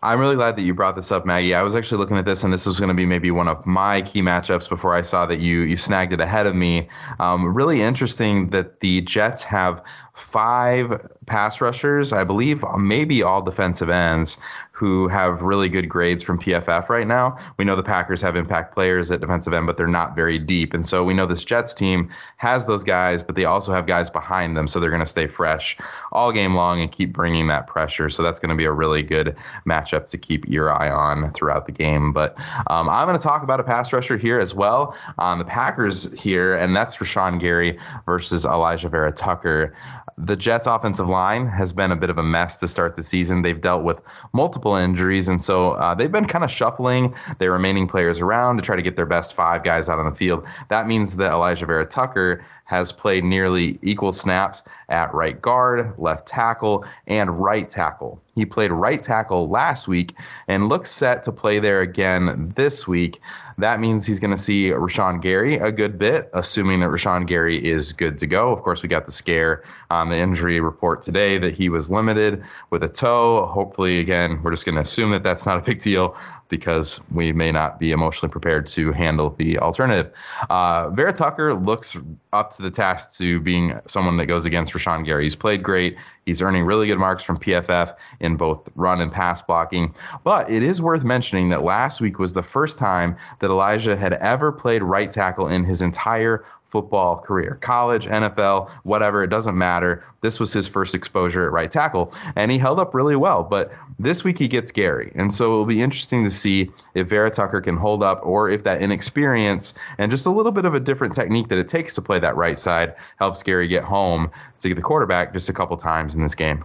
I'm 0.00 0.20
really 0.20 0.36
glad 0.36 0.56
that 0.56 0.62
you 0.62 0.74
brought 0.74 0.94
this 0.94 1.10
up, 1.10 1.26
Maggie. 1.26 1.54
I 1.54 1.62
was 1.62 1.74
actually 1.74 1.98
looking 1.98 2.18
at 2.18 2.24
this, 2.24 2.44
and 2.44 2.52
this 2.52 2.66
was 2.66 2.78
going 2.78 2.88
to 2.88 2.94
be 2.94 3.04
maybe 3.04 3.32
one 3.32 3.48
of 3.48 3.66
my 3.66 4.02
key 4.02 4.22
matchups 4.22 4.68
before 4.68 4.94
I 4.94 5.02
saw 5.02 5.26
that 5.26 5.40
you 5.40 5.62
you 5.62 5.76
snagged 5.76 6.12
it 6.12 6.20
ahead 6.20 6.46
of 6.46 6.54
me. 6.54 6.88
Um, 7.18 7.52
really 7.52 7.82
interesting 7.82 8.50
that 8.50 8.78
the 8.78 9.00
Jets 9.00 9.42
have 9.42 9.82
five 10.14 11.04
pass 11.26 11.60
rushers, 11.60 12.12
I 12.12 12.22
believe, 12.22 12.64
maybe 12.78 13.24
all 13.24 13.42
defensive 13.42 13.90
ends, 13.90 14.38
who 14.78 15.08
have 15.08 15.42
really 15.42 15.68
good 15.68 15.88
grades 15.88 16.22
from 16.22 16.38
PFF 16.38 16.88
right 16.88 17.06
now. 17.06 17.36
We 17.56 17.64
know 17.64 17.74
the 17.74 17.82
Packers 17.82 18.20
have 18.20 18.36
impact 18.36 18.72
players 18.72 19.10
at 19.10 19.20
defensive 19.20 19.52
end, 19.52 19.66
but 19.66 19.76
they're 19.76 19.88
not 19.88 20.14
very 20.14 20.38
deep. 20.38 20.72
And 20.72 20.86
so 20.86 21.02
we 21.02 21.14
know 21.14 21.26
this 21.26 21.44
Jets 21.44 21.74
team 21.74 22.08
has 22.36 22.66
those 22.66 22.84
guys, 22.84 23.20
but 23.20 23.34
they 23.34 23.44
also 23.44 23.72
have 23.72 23.88
guys 23.88 24.08
behind 24.08 24.56
them. 24.56 24.68
So 24.68 24.78
they're 24.78 24.90
going 24.90 25.00
to 25.00 25.06
stay 25.06 25.26
fresh 25.26 25.76
all 26.12 26.30
game 26.30 26.54
long 26.54 26.80
and 26.80 26.92
keep 26.92 27.12
bringing 27.12 27.48
that 27.48 27.66
pressure. 27.66 28.08
So 28.08 28.22
that's 28.22 28.38
going 28.38 28.50
to 28.50 28.54
be 28.54 28.66
a 28.66 28.70
really 28.70 29.02
good 29.02 29.34
matchup 29.66 30.08
to 30.10 30.18
keep 30.18 30.48
your 30.48 30.72
eye 30.72 30.90
on 30.90 31.32
throughout 31.32 31.66
the 31.66 31.72
game. 31.72 32.12
But 32.12 32.38
um, 32.70 32.88
I'm 32.88 33.08
going 33.08 33.18
to 33.18 33.22
talk 33.22 33.42
about 33.42 33.58
a 33.58 33.64
pass 33.64 33.92
rusher 33.92 34.16
here 34.16 34.38
as 34.38 34.54
well 34.54 34.96
on 35.18 35.40
the 35.40 35.44
Packers 35.44 36.12
here, 36.20 36.54
and 36.54 36.76
that's 36.76 36.98
Rashan 36.98 37.40
Gary 37.40 37.76
versus 38.06 38.44
Alijah 38.44 38.92
Vera 38.92 39.10
Tucker. 39.10 39.74
The 40.20 40.36
Jets' 40.36 40.66
offensive 40.66 41.08
line 41.08 41.46
has 41.46 41.72
been 41.72 41.92
a 41.92 41.96
bit 41.96 42.10
of 42.10 42.18
a 42.18 42.24
mess 42.24 42.56
to 42.58 42.68
start 42.68 42.96
the 42.96 43.04
season. 43.04 43.42
They've 43.42 43.60
dealt 43.60 43.84
with 43.84 44.02
multiple 44.32 44.74
injuries, 44.74 45.28
and 45.28 45.40
so 45.40 45.72
uh, 45.72 45.94
they've 45.94 46.10
been 46.10 46.26
kind 46.26 46.42
of 46.42 46.50
shuffling 46.50 47.14
their 47.38 47.52
remaining 47.52 47.86
players 47.86 48.20
around 48.20 48.56
to 48.56 48.62
try 48.62 48.74
to 48.74 48.82
get 48.82 48.96
their 48.96 49.06
best 49.06 49.34
five 49.34 49.62
guys 49.62 49.88
out 49.88 50.00
on 50.00 50.10
the 50.10 50.16
field. 50.16 50.44
That 50.70 50.88
means 50.88 51.16
that 51.16 51.30
Alijah 51.30 51.66
Vera 51.66 51.86
Tucker 51.86 52.44
has 52.64 52.90
played 52.90 53.24
nearly 53.24 53.78
equal 53.80 54.12
snaps 54.12 54.64
at 54.88 55.14
right 55.14 55.40
guard, 55.40 55.94
left 55.98 56.26
tackle, 56.26 56.84
and 57.06 57.40
right 57.40 57.70
tackle. 57.70 58.20
He 58.34 58.44
played 58.44 58.70
right 58.70 59.02
tackle 59.02 59.48
last 59.48 59.88
week 59.88 60.14
and 60.48 60.68
looks 60.68 60.90
set 60.90 61.22
to 61.24 61.32
play 61.32 61.60
there 61.60 61.80
again 61.80 62.52
this 62.56 62.86
week. 62.86 63.20
That 63.58 63.80
means 63.80 64.06
he's 64.06 64.20
going 64.20 64.30
to 64.30 64.40
see 64.40 64.70
Rashan 64.70 65.20
Gary 65.20 65.56
a 65.56 65.72
good 65.72 65.98
bit, 65.98 66.30
assuming 66.32 66.80
that 66.80 66.90
Rashan 66.90 67.26
Gary 67.26 67.58
is 67.58 67.92
good 67.92 68.18
to 68.18 68.26
go. 68.26 68.52
Of 68.52 68.62
course, 68.62 68.82
we 68.82 68.88
got 68.88 69.06
the 69.06 69.12
scare 69.12 69.64
on 69.90 70.10
the 70.10 70.16
injury 70.16 70.60
report 70.60 71.02
today 71.02 71.38
that 71.38 71.54
he 71.54 71.68
was 71.68 71.90
limited 71.90 72.44
with 72.70 72.84
a 72.84 72.88
toe. 72.88 73.46
Hopefully, 73.46 73.98
again, 73.98 74.40
we're 74.42 74.52
just 74.52 74.64
going 74.64 74.76
to 74.76 74.82
assume 74.82 75.10
that 75.10 75.24
that's 75.24 75.44
not 75.44 75.58
a 75.58 75.62
big 75.62 75.80
deal 75.80 76.16
because 76.48 77.00
we 77.12 77.32
may 77.32 77.52
not 77.52 77.78
be 77.78 77.92
emotionally 77.92 78.30
prepared 78.30 78.66
to 78.68 78.92
handle 78.92 79.30
the 79.38 79.58
alternative. 79.58 80.12
Uh, 80.48 80.90
Vera 80.90 81.12
Tucker 81.12 81.54
looks 81.54 81.96
up 82.32 82.52
to 82.52 82.62
the 82.62 82.70
task 82.70 83.16
to 83.18 83.40
being 83.40 83.78
someone 83.86 84.16
that 84.16 84.26
goes 84.26 84.46
against 84.46 84.72
Rashan 84.72 85.04
Gary. 85.04 85.24
He's 85.24 85.36
played 85.36 85.62
great. 85.62 85.96
He's 86.24 86.42
earning 86.42 86.64
really 86.64 86.86
good 86.86 86.98
marks 86.98 87.22
from 87.22 87.38
PFF 87.38 87.96
in 88.20 88.36
both 88.36 88.68
run 88.74 89.00
and 89.00 89.10
pass 89.10 89.40
blocking. 89.40 89.94
But 90.24 90.50
it 90.50 90.62
is 90.62 90.82
worth 90.82 91.04
mentioning 91.04 91.48
that 91.50 91.62
last 91.62 92.00
week 92.00 92.18
was 92.18 92.34
the 92.34 92.42
first 92.42 92.78
time 92.78 93.16
that 93.38 93.50
Alijah 93.50 93.96
had 93.96 94.12
ever 94.14 94.52
played 94.52 94.82
right 94.82 95.10
tackle 95.10 95.48
in 95.48 95.64
his 95.64 95.80
entire 95.80 96.44
football 96.70 97.16
career 97.16 97.58
college, 97.60 98.06
NFL, 98.06 98.70
whatever, 98.82 99.22
it 99.22 99.28
doesn't 99.28 99.56
matter. 99.56 100.04
This 100.20 100.38
was 100.38 100.52
his 100.52 100.68
first 100.68 100.94
exposure 100.94 101.46
at 101.46 101.52
right 101.52 101.70
tackle, 101.70 102.12
and 102.36 102.50
he 102.50 102.58
held 102.58 102.78
up 102.78 102.94
really 102.94 103.16
well. 103.16 103.42
But 103.42 103.72
this 103.98 104.24
week 104.24 104.38
he 104.38 104.48
gets 104.48 104.70
Gary. 104.70 105.12
And 105.14 105.32
so 105.32 105.52
it'll 105.52 105.66
be 105.66 105.80
interesting 105.82 106.24
to 106.24 106.30
see 106.30 106.70
if 106.94 107.08
Vera 107.08 107.30
Tucker 107.30 107.60
can 107.60 107.76
hold 107.76 108.02
up 108.02 108.20
or 108.22 108.50
if 108.50 108.64
that 108.64 108.82
inexperience 108.82 109.74
and 109.96 110.10
just 110.10 110.26
a 110.26 110.30
little 110.30 110.52
bit 110.52 110.64
of 110.64 110.74
a 110.74 110.80
different 110.80 111.14
technique 111.14 111.48
that 111.48 111.58
it 111.58 111.68
takes 111.68 111.94
to 111.94 112.02
play 112.02 112.18
that 112.18 112.36
right 112.36 112.58
side 112.58 112.94
helps 113.18 113.42
Gary 113.42 113.68
get 113.68 113.84
home 113.84 114.30
to 114.60 114.68
get 114.68 114.74
the 114.74 114.82
quarterback 114.82 115.32
just 115.32 115.48
a 115.48 115.52
couple 115.52 115.76
times 115.76 116.14
in 116.14 116.22
this 116.22 116.34
game. 116.34 116.64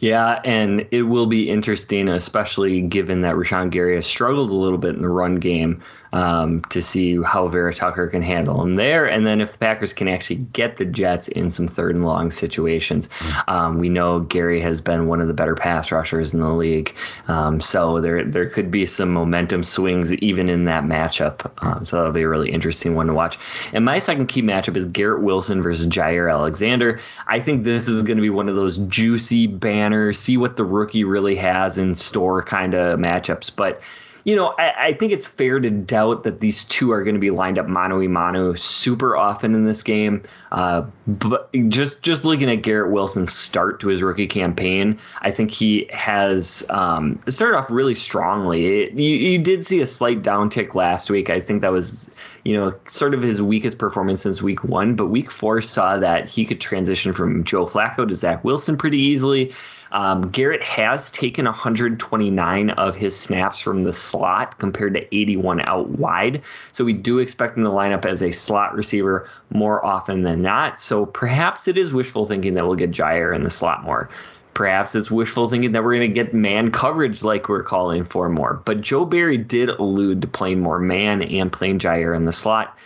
Yeah, 0.00 0.40
and 0.44 0.86
it 0.92 1.02
will 1.02 1.26
be 1.26 1.50
interesting, 1.50 2.08
especially 2.08 2.82
given 2.82 3.22
that 3.22 3.34
Rashan 3.34 3.70
Gary 3.70 3.96
has 3.96 4.06
struggled 4.06 4.50
a 4.50 4.54
little 4.54 4.78
bit 4.78 4.94
in 4.94 5.02
the 5.02 5.08
run 5.08 5.36
game 5.36 5.82
um, 6.12 6.62
to 6.70 6.82
see 6.82 7.20
how 7.22 7.48
Vera 7.48 7.72
Tucker 7.72 8.08
can 8.08 8.22
handle 8.22 8.62
him 8.62 8.76
there. 8.76 9.06
And 9.06 9.26
then 9.26 9.40
if 9.40 9.52
the 9.52 9.58
Packers 9.58 9.92
can 9.92 10.08
actually 10.08 10.36
get 10.36 10.76
the 10.76 10.84
Jets 10.84 11.28
in 11.28 11.50
some 11.50 11.68
third 11.68 11.94
and 11.94 12.04
long 12.04 12.30
situations, 12.30 13.08
um, 13.46 13.78
we 13.78 13.88
know 13.88 14.20
Gary 14.20 14.60
has 14.60 14.80
been 14.80 15.06
one 15.06 15.20
of 15.20 15.28
the 15.28 15.34
better 15.34 15.54
pass 15.54 15.92
rushers 15.92 16.34
in 16.34 16.40
the 16.40 16.50
league. 16.50 16.94
Um, 17.26 17.60
so 17.60 18.00
there 18.00 18.24
there 18.24 18.48
could 18.48 18.70
be 18.70 18.86
some 18.86 19.12
momentum 19.12 19.64
swings 19.64 20.14
even 20.14 20.48
in 20.48 20.64
that 20.64 20.84
matchup. 20.84 21.50
Um, 21.64 21.84
so 21.86 21.96
that'll 21.96 22.12
be 22.12 22.22
a 22.22 22.28
really 22.28 22.50
interesting 22.50 22.94
one 22.94 23.06
to 23.06 23.14
watch. 23.14 23.38
And 23.72 23.84
my 23.84 23.98
second 23.98 24.26
key 24.26 24.42
matchup 24.42 24.76
is 24.76 24.86
Garrett 24.86 25.22
Wilson 25.22 25.62
versus 25.62 25.86
Jaire 25.86 26.30
Alexander. 26.30 27.00
I 27.26 27.40
think 27.40 27.64
this 27.64 27.88
is 27.88 28.02
going 28.02 28.16
to 28.16 28.22
be 28.22 28.30
one 28.30 28.48
of 28.48 28.56
those 28.56 28.78
juicy 28.78 29.46
banner, 29.46 30.12
see 30.12 30.36
what 30.36 30.56
the 30.56 30.64
rookie 30.64 31.04
really 31.04 31.36
has 31.36 31.78
in 31.78 31.94
store 31.94 32.42
kind 32.42 32.74
of 32.74 32.98
matchups. 32.98 33.50
But 33.54 33.82
you 34.28 34.36
know, 34.36 34.54
I, 34.58 34.88
I, 34.88 34.92
think 34.92 35.12
it's 35.12 35.26
fair 35.26 35.58
to 35.58 35.70
doubt 35.70 36.24
that 36.24 36.38
these 36.38 36.64
two 36.64 36.92
are 36.92 37.02
going 37.02 37.14
to 37.14 37.20
be 37.20 37.30
lined 37.30 37.58
up 37.58 37.66
mano 37.66 38.02
a 38.02 38.08
mano 38.08 38.52
super 38.52 39.16
often 39.16 39.54
in 39.54 39.64
this 39.64 39.82
game. 39.82 40.22
Uh, 40.52 40.84
but 41.06 41.50
just 41.70 42.02
just 42.02 42.26
looking 42.26 42.50
at 42.50 42.56
Garrett 42.56 42.92
Wilson's 42.92 43.32
start 43.32 43.80
to 43.80 43.88
his 43.88 44.02
rookie 44.02 44.26
campaign, 44.26 44.98
I 45.22 45.30
think 45.30 45.50
he 45.50 45.88
has 45.90 46.66
um, 46.68 47.22
started 47.26 47.56
off 47.56 47.70
really 47.70 47.94
strongly. 47.94 48.82
It, 48.82 48.92
you, 48.98 49.08
you 49.08 49.38
did 49.38 49.64
see 49.64 49.80
a 49.80 49.86
slight 49.86 50.20
downtick 50.20 50.74
last 50.74 51.08
week. 51.08 51.30
I 51.30 51.40
think 51.40 51.62
that 51.62 51.72
was 51.72 52.14
you 52.44 52.56
know, 52.56 52.74
sort 52.86 53.14
of 53.14 53.22
his 53.22 53.40
weakest 53.40 53.78
performance 53.78 54.22
since 54.22 54.42
week 54.42 54.62
one. 54.62 54.94
But 54.94 55.06
week 55.06 55.30
four 55.30 55.62
saw 55.62 55.98
that 55.98 56.28
he 56.28 56.44
could 56.44 56.60
transition 56.60 57.14
from 57.14 57.44
Joe 57.44 57.64
Flacco 57.64 58.06
to 58.06 58.14
Zach 58.14 58.44
Wilson 58.44 58.76
pretty 58.76 58.98
easily. 58.98 59.54
Um, 59.92 60.30
Garrett 60.30 60.62
has 60.62 61.10
taken 61.10 61.44
129 61.44 62.70
of 62.70 62.96
his 62.96 63.18
snaps 63.18 63.58
from 63.60 63.84
the 63.84 63.92
slot 63.92 64.58
compared 64.58 64.94
to 64.94 65.14
81 65.14 65.60
out 65.60 65.88
wide. 65.88 66.42
So 66.72 66.84
we 66.84 66.92
do 66.92 67.18
expect 67.18 67.56
him 67.56 67.64
to 67.64 67.70
line 67.70 67.92
up 67.92 68.04
as 68.04 68.22
a 68.22 68.32
slot 68.32 68.74
receiver 68.74 69.28
more 69.50 69.84
often 69.84 70.22
than 70.22 70.42
not. 70.42 70.80
So 70.80 71.06
perhaps 71.06 71.68
it 71.68 71.78
is 71.78 71.92
wishful 71.92 72.26
thinking 72.26 72.54
that 72.54 72.66
we'll 72.66 72.76
get 72.76 72.90
Jaire 72.90 73.34
in 73.34 73.42
the 73.42 73.50
slot 73.50 73.84
more. 73.84 74.08
Perhaps 74.54 74.96
it's 74.96 75.10
wishful 75.10 75.48
thinking 75.48 75.72
that 75.72 75.84
we're 75.84 75.94
going 75.94 76.10
to 76.10 76.14
get 76.14 76.34
man 76.34 76.72
coverage 76.72 77.22
like 77.22 77.48
we're 77.48 77.62
calling 77.62 78.04
for 78.04 78.28
more. 78.28 78.60
But 78.64 78.80
Joe 78.80 79.04
Barry 79.04 79.36
did 79.36 79.68
allude 79.68 80.22
to 80.22 80.26
playing 80.26 80.60
more 80.60 80.80
man 80.80 81.22
and 81.22 81.52
playing 81.52 81.78
Jaire 81.78 82.16
in 82.16 82.24
the 82.24 82.32
slot 82.32 82.76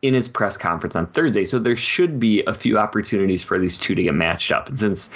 in 0.00 0.14
his 0.14 0.28
press 0.28 0.56
conference 0.56 0.96
on 0.96 1.06
Thursday. 1.06 1.44
So 1.44 1.58
there 1.58 1.76
should 1.76 2.18
be 2.18 2.42
a 2.44 2.54
few 2.54 2.78
opportunities 2.78 3.42
for 3.44 3.58
these 3.58 3.76
two 3.76 3.94
to 3.94 4.02
get 4.02 4.14
matched 4.14 4.52
up. 4.52 4.68
And 4.68 4.78
since 4.78 5.10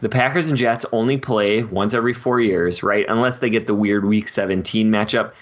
the 0.00 0.08
Packers 0.08 0.48
and 0.48 0.58
Jets 0.58 0.84
only 0.92 1.18
play 1.18 1.62
once 1.62 1.94
every 1.94 2.14
four 2.14 2.40
years, 2.40 2.82
right? 2.82 3.04
Unless 3.08 3.38
they 3.38 3.50
get 3.50 3.66
the 3.66 3.74
weird 3.74 4.04
Week 4.04 4.28
17 4.28 4.90
matchup. 4.90 5.32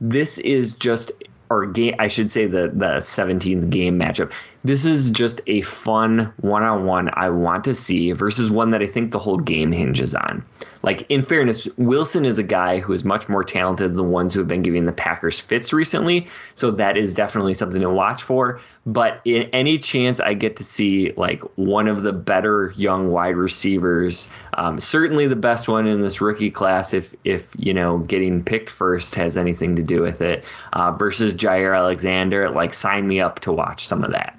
This 0.00 0.38
is 0.38 0.74
just, 0.74 1.12
or 1.48 1.66
game, 1.66 1.94
I 1.98 2.08
should 2.08 2.30
say 2.30 2.46
the 2.46 2.68
the 2.68 2.98
17th 3.00 3.70
game 3.70 3.98
matchup. 3.98 4.32
This 4.62 4.84
is 4.84 5.10
just 5.10 5.40
a 5.46 5.62
fun 5.62 6.32
one 6.40 6.62
on 6.62 6.84
one 6.84 7.10
I 7.12 7.30
want 7.30 7.64
to 7.64 7.74
see 7.74 8.12
versus 8.12 8.50
one 8.50 8.70
that 8.70 8.82
I 8.82 8.86
think 8.86 9.10
the 9.10 9.18
whole 9.18 9.38
game 9.38 9.72
hinges 9.72 10.14
on 10.14 10.44
like 10.82 11.04
in 11.10 11.22
fairness, 11.22 11.68
Wilson 11.76 12.24
is 12.24 12.38
a 12.38 12.42
guy 12.42 12.80
who 12.80 12.92
is 12.92 13.04
much 13.04 13.28
more 13.28 13.44
talented 13.44 13.90
than 13.90 13.96
the 13.96 14.02
ones 14.02 14.32
who 14.32 14.40
have 14.40 14.48
been 14.48 14.62
giving 14.62 14.86
the 14.86 14.92
Packers 14.92 15.38
fits 15.38 15.72
recently. 15.72 16.28
So 16.54 16.70
that 16.72 16.96
is 16.96 17.14
definitely 17.14 17.54
something 17.54 17.80
to 17.80 17.90
watch 17.90 18.22
for. 18.22 18.60
But 18.86 19.20
in 19.24 19.42
any 19.52 19.78
chance 19.78 20.20
I 20.20 20.34
get 20.34 20.56
to 20.56 20.64
see 20.64 21.12
like 21.16 21.42
one 21.56 21.86
of 21.86 22.02
the 22.02 22.12
better 22.12 22.72
young 22.76 23.10
wide 23.10 23.36
receivers, 23.36 24.30
um, 24.54 24.80
certainly 24.80 25.26
the 25.26 25.36
best 25.36 25.68
one 25.68 25.86
in 25.86 26.00
this 26.00 26.20
rookie 26.20 26.50
class, 26.50 26.94
if 26.94 27.14
if 27.24 27.48
you 27.58 27.74
know 27.74 27.98
getting 27.98 28.42
picked 28.42 28.70
first 28.70 29.14
has 29.16 29.36
anything 29.36 29.76
to 29.76 29.82
do 29.82 30.00
with 30.00 30.22
it, 30.22 30.44
uh, 30.72 30.92
versus 30.92 31.34
Jaire 31.34 31.76
Alexander, 31.76 32.50
like 32.50 32.72
sign 32.72 33.06
me 33.06 33.20
up 33.20 33.40
to 33.40 33.52
watch 33.52 33.86
some 33.86 34.02
of 34.02 34.12
that. 34.12 34.36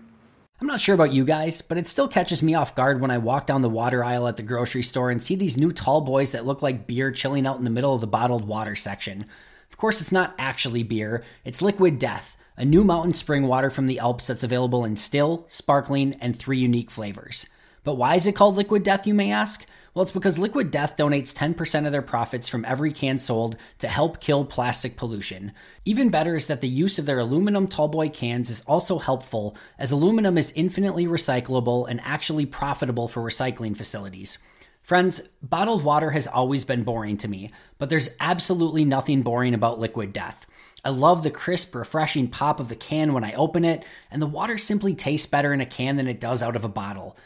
I'm 0.62 0.68
not 0.68 0.80
sure 0.80 0.94
about 0.94 1.12
you 1.12 1.26
guys, 1.26 1.64
but 1.64 1.80
it 1.80 1.88
still 1.88 2.08
catches 2.08 2.44
me 2.44 2.54
off 2.54 2.76
guard 2.76 3.02
when 3.02 3.10
I 3.10 3.18
walk 3.18 3.48
down 3.48 3.64
the 3.64 3.70
water 3.70 4.04
aisle 4.04 4.28
at 4.28 4.38
the 4.38 4.44
grocery 4.44 4.84
store 4.84 5.10
and 5.10 5.22
see 5.22 5.34
these 5.34 5.58
new 5.58 5.72
tall 5.72 6.02
boys 6.02 6.34
that 6.34 6.46
look 6.46 6.62
like 6.62 6.86
beer 6.86 7.12
chilling 7.12 7.48
out 7.48 7.58
in 7.58 7.64
the 7.64 7.72
middle 7.72 7.96
of 7.96 8.02
the 8.02 8.06
bottled 8.06 8.46
water 8.46 8.76
section. 8.76 9.26
Of 9.72 9.78
course, 9.78 10.02
it's 10.02 10.12
not 10.12 10.36
actually 10.38 10.84
beer, 10.84 11.24
it's 11.44 11.64
Liquid 11.64 11.98
Death, 11.98 12.38
a 12.58 12.64
new 12.64 12.84
mountain 12.84 13.16
spring 13.16 13.48
water 13.48 13.72
from 13.72 13.88
the 13.88 13.98
Alps 13.98 14.28
that's 14.28 14.44
available 14.44 14.86
in 14.86 14.98
still, 14.98 15.46
sparkling, 15.48 16.14
and 16.22 16.38
three 16.38 16.60
unique 16.60 16.92
flavors. 16.92 17.48
But 17.84 17.96
why 17.96 18.14
is 18.14 18.28
it 18.28 18.36
called 18.36 18.56
Liquid 18.56 18.84
Death, 18.84 19.08
you 19.08 19.16
may 19.16 19.32
ask? 19.32 19.66
Well, 19.94 20.04
it's 20.04 20.12
because 20.12 20.38
Liquid 20.38 20.72
Death 20.72 20.96
donates 20.96 21.34
10% 21.34 21.86
of 21.86 21.92
their 21.92 22.02
profits 22.02 22.48
from 22.48 22.64
every 22.64 22.94
can 22.94 23.18
sold 23.18 23.58
to 23.80 23.90
help 23.90 24.22
kill 24.22 24.46
plastic 24.46 24.96
pollution. 24.96 25.52
Even 25.84 26.10
better 26.10 26.34
is 26.34 26.48
that 26.48 26.62
the 26.62 26.70
use 26.70 26.98
of 26.98 27.06
their 27.06 27.20
aluminum 27.20 27.68
tallboy 27.68 28.14
cans 28.14 28.50
is 28.50 28.62
also 28.62 29.00
helpful, 29.00 29.58
as 29.78 29.92
aluminum 29.92 30.38
is 30.38 30.54
infinitely 30.56 31.08
recyclable 31.08 31.90
and 31.90 32.00
actually 32.06 32.46
profitable 32.46 33.10
for 33.10 33.22
recycling 33.22 33.76
facilities. 33.76 34.38
Friends, 34.82 35.20
bottled 35.44 35.84
water 35.84 36.12
has 36.12 36.26
always 36.26 36.64
been 36.64 36.84
boring 36.84 37.18
to 37.18 37.28
me, 37.28 37.52
but 37.78 37.90
there's 37.90 38.10
absolutely 38.22 38.86
nothing 38.86 39.24
boring 39.24 39.54
about 39.54 39.80
Liquid 39.80 40.14
Death. 40.14 40.46
I 40.86 40.90
love 40.90 41.24
the 41.24 41.30
crisp, 41.30 41.76
refreshing 41.76 42.30
pop 42.30 42.62
of 42.62 42.70
the 42.70 42.78
can 42.78 43.12
when 43.12 43.26
I 43.26 43.34
open 43.34 43.66
it, 43.66 43.84
and 44.10 44.22
the 44.22 44.26
water 44.26 44.58
simply 44.58 44.96
tastes 44.96 45.28
better 45.28 45.52
in 45.52 45.60
a 45.60 45.66
can 45.66 45.98
than 45.98 46.08
it 46.08 46.22
does 46.22 46.42
out 46.42 46.56
of 46.56 46.64
a 46.64 46.70
bottle. 46.70 47.18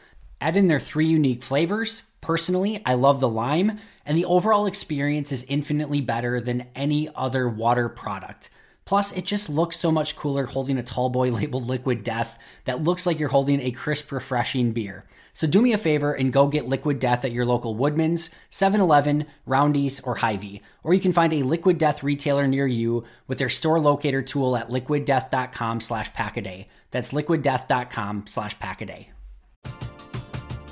Add 0.41 0.57
in 0.57 0.67
their 0.67 0.79
three 0.79 1.05
unique 1.05 1.43
flavors 1.43 2.01
Personally, 2.25 2.81
I 2.87 2.95
love 2.95 3.19
the 3.19 3.29
lime, 3.29 3.79
and 4.03 4.17
the 4.17 4.25
overall 4.25 4.65
experience 4.65 5.31
is 5.31 5.45
infinitely 5.47 6.01
better 6.01 6.41
than 6.41 6.65
any 6.73 7.07
other 7.13 7.47
water 7.47 7.87
product. 7.87 8.49
Plus, 8.83 9.11
it 9.11 9.25
just 9.25 9.47
looks 9.47 9.77
so 9.77 9.91
much 9.91 10.15
cooler 10.15 10.47
holding 10.47 10.79
a 10.79 10.83
tall 10.83 11.11
boy 11.11 11.29
labeled 11.31 11.67
Liquid 11.67 12.03
Death 12.03 12.39
that 12.63 12.81
looks 12.81 13.05
like 13.05 13.19
you're 13.19 13.29
holding 13.29 13.61
a 13.61 13.69
crisp, 13.69 14.11
refreshing 14.11 14.71
beer. 14.71 15.05
So 15.33 15.45
do 15.45 15.61
me 15.61 15.71
a 15.71 15.77
favor 15.77 16.13
and 16.13 16.33
go 16.33 16.47
get 16.47 16.67
Liquid 16.67 16.99
Death 16.99 17.25
at 17.25 17.31
your 17.31 17.45
local 17.45 17.75
Woodman's, 17.75 18.31
7-Eleven, 18.49 19.27
Roundy's, 19.45 19.99
or 19.99 20.15
Hy-Vee. 20.15 20.63
Or 20.83 20.95
you 20.95 20.99
can 21.01 21.13
find 21.13 21.31
a 21.31 21.43
Liquid 21.43 21.77
Death 21.77 22.01
retailer 22.01 22.47
near 22.47 22.65
you 22.65 23.03
with 23.27 23.37
their 23.37 23.49
store 23.49 23.79
locator 23.79 24.23
tool 24.23 24.57
at 24.57 24.71
liquiddeath.com 24.71 25.79
slash 25.79 26.11
packaday. 26.13 26.65
That's 26.89 27.11
liquiddeath.com 27.11 28.25
slash 28.25 28.57
packaday. 28.57 29.09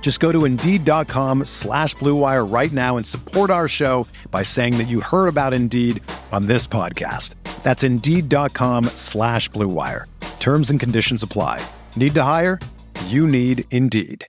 Just 0.00 0.20
go 0.20 0.30
to 0.30 0.44
Indeed.com 0.44 1.46
slash 1.46 1.96
BlueWire 1.96 2.48
right 2.48 2.70
now 2.70 2.96
and 2.96 3.04
support 3.04 3.50
our 3.50 3.66
show 3.66 4.06
by 4.30 4.44
saying 4.44 4.78
that 4.78 4.86
you 4.86 5.00
heard 5.00 5.26
about 5.26 5.52
Indeed 5.52 6.00
on 6.30 6.46
this 6.46 6.64
podcast. 6.64 7.34
That's 7.64 7.82
Indeed.com 7.82 8.84
slash 8.94 9.50
BlueWire. 9.50 10.04
Terms 10.38 10.70
and 10.70 10.78
conditions 10.78 11.24
apply. 11.24 11.60
Need 11.96 12.14
to 12.14 12.22
hire? 12.22 12.60
You 13.06 13.26
need 13.26 13.64
Indeed. 13.72 14.28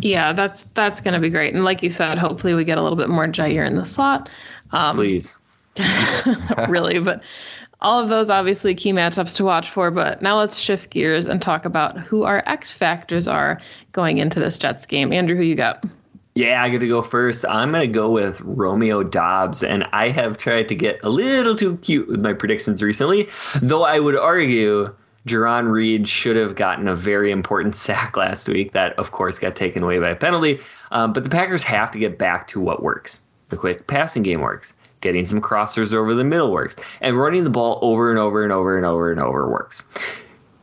Yeah, 0.00 0.32
that's 0.32 0.64
that's 0.72 1.02
going 1.02 1.14
to 1.14 1.20
be 1.20 1.28
great. 1.28 1.52
And 1.52 1.64
like 1.64 1.82
you 1.82 1.90
said, 1.90 2.16
hopefully 2.16 2.54
we 2.54 2.64
get 2.64 2.78
a 2.78 2.82
little 2.82 2.96
bit 2.96 3.10
more 3.10 3.26
Jaire 3.26 3.66
in 3.66 3.76
the 3.76 3.84
slot. 3.84 4.30
Um, 4.70 4.96
Please. 4.96 5.36
really, 6.68 6.98
but 7.00 7.22
all 7.80 8.00
of 8.00 8.08
those 8.08 8.30
obviously 8.30 8.74
key 8.74 8.92
matchups 8.92 9.36
to 9.36 9.44
watch 9.44 9.70
for. 9.70 9.90
But 9.90 10.22
now 10.22 10.38
let's 10.38 10.58
shift 10.58 10.90
gears 10.90 11.26
and 11.26 11.40
talk 11.40 11.64
about 11.64 11.98
who 11.98 12.24
our 12.24 12.42
X 12.46 12.72
factors 12.72 13.28
are 13.28 13.60
going 13.92 14.18
into 14.18 14.40
this 14.40 14.58
Jets 14.58 14.86
game. 14.86 15.12
Andrew, 15.12 15.36
who 15.36 15.42
you 15.42 15.54
got? 15.54 15.84
Yeah, 16.34 16.62
I 16.62 16.68
get 16.68 16.80
to 16.80 16.88
go 16.88 17.00
first. 17.00 17.46
I'm 17.48 17.70
going 17.70 17.80
to 17.80 17.86
go 17.86 18.10
with 18.10 18.42
Romeo 18.42 19.02
Doubs, 19.02 19.62
and 19.62 19.88
I 19.92 20.10
have 20.10 20.36
tried 20.36 20.68
to 20.68 20.74
get 20.74 21.00
a 21.02 21.08
little 21.08 21.56
too 21.56 21.78
cute 21.78 22.08
with 22.08 22.20
my 22.20 22.34
predictions 22.34 22.82
recently, 22.82 23.30
though 23.62 23.84
I 23.84 23.98
would 23.98 24.16
argue 24.16 24.94
Jarran 25.26 25.70
Reed 25.70 26.06
should 26.06 26.36
have 26.36 26.54
gotten 26.54 26.88
a 26.88 26.94
very 26.94 27.30
important 27.30 27.74
sack 27.76 28.18
last 28.18 28.48
week. 28.48 28.72
That, 28.72 28.98
of 28.98 29.12
course, 29.12 29.38
got 29.38 29.56
taken 29.56 29.82
away 29.82 29.98
by 29.98 30.10
a 30.10 30.16
penalty. 30.16 30.60
Um, 30.90 31.14
but 31.14 31.24
the 31.24 31.30
Packers 31.30 31.62
have 31.62 31.90
to 31.92 31.98
get 31.98 32.18
back 32.18 32.48
to 32.48 32.60
what 32.60 32.82
works. 32.82 33.22
The 33.48 33.56
quick 33.56 33.86
passing 33.86 34.22
game 34.22 34.42
works. 34.42 34.74
Getting 35.00 35.24
some 35.24 35.40
crossers 35.40 35.92
over 35.92 36.14
the 36.14 36.24
middle 36.24 36.50
works. 36.50 36.76
And 37.00 37.18
running 37.18 37.44
the 37.44 37.50
ball 37.50 37.78
over 37.82 38.10
and 38.10 38.18
over 38.18 38.42
and 38.42 38.52
over 38.52 38.76
and 38.76 38.86
over 38.86 39.10
and 39.10 39.20
over 39.20 39.48
works. 39.48 39.82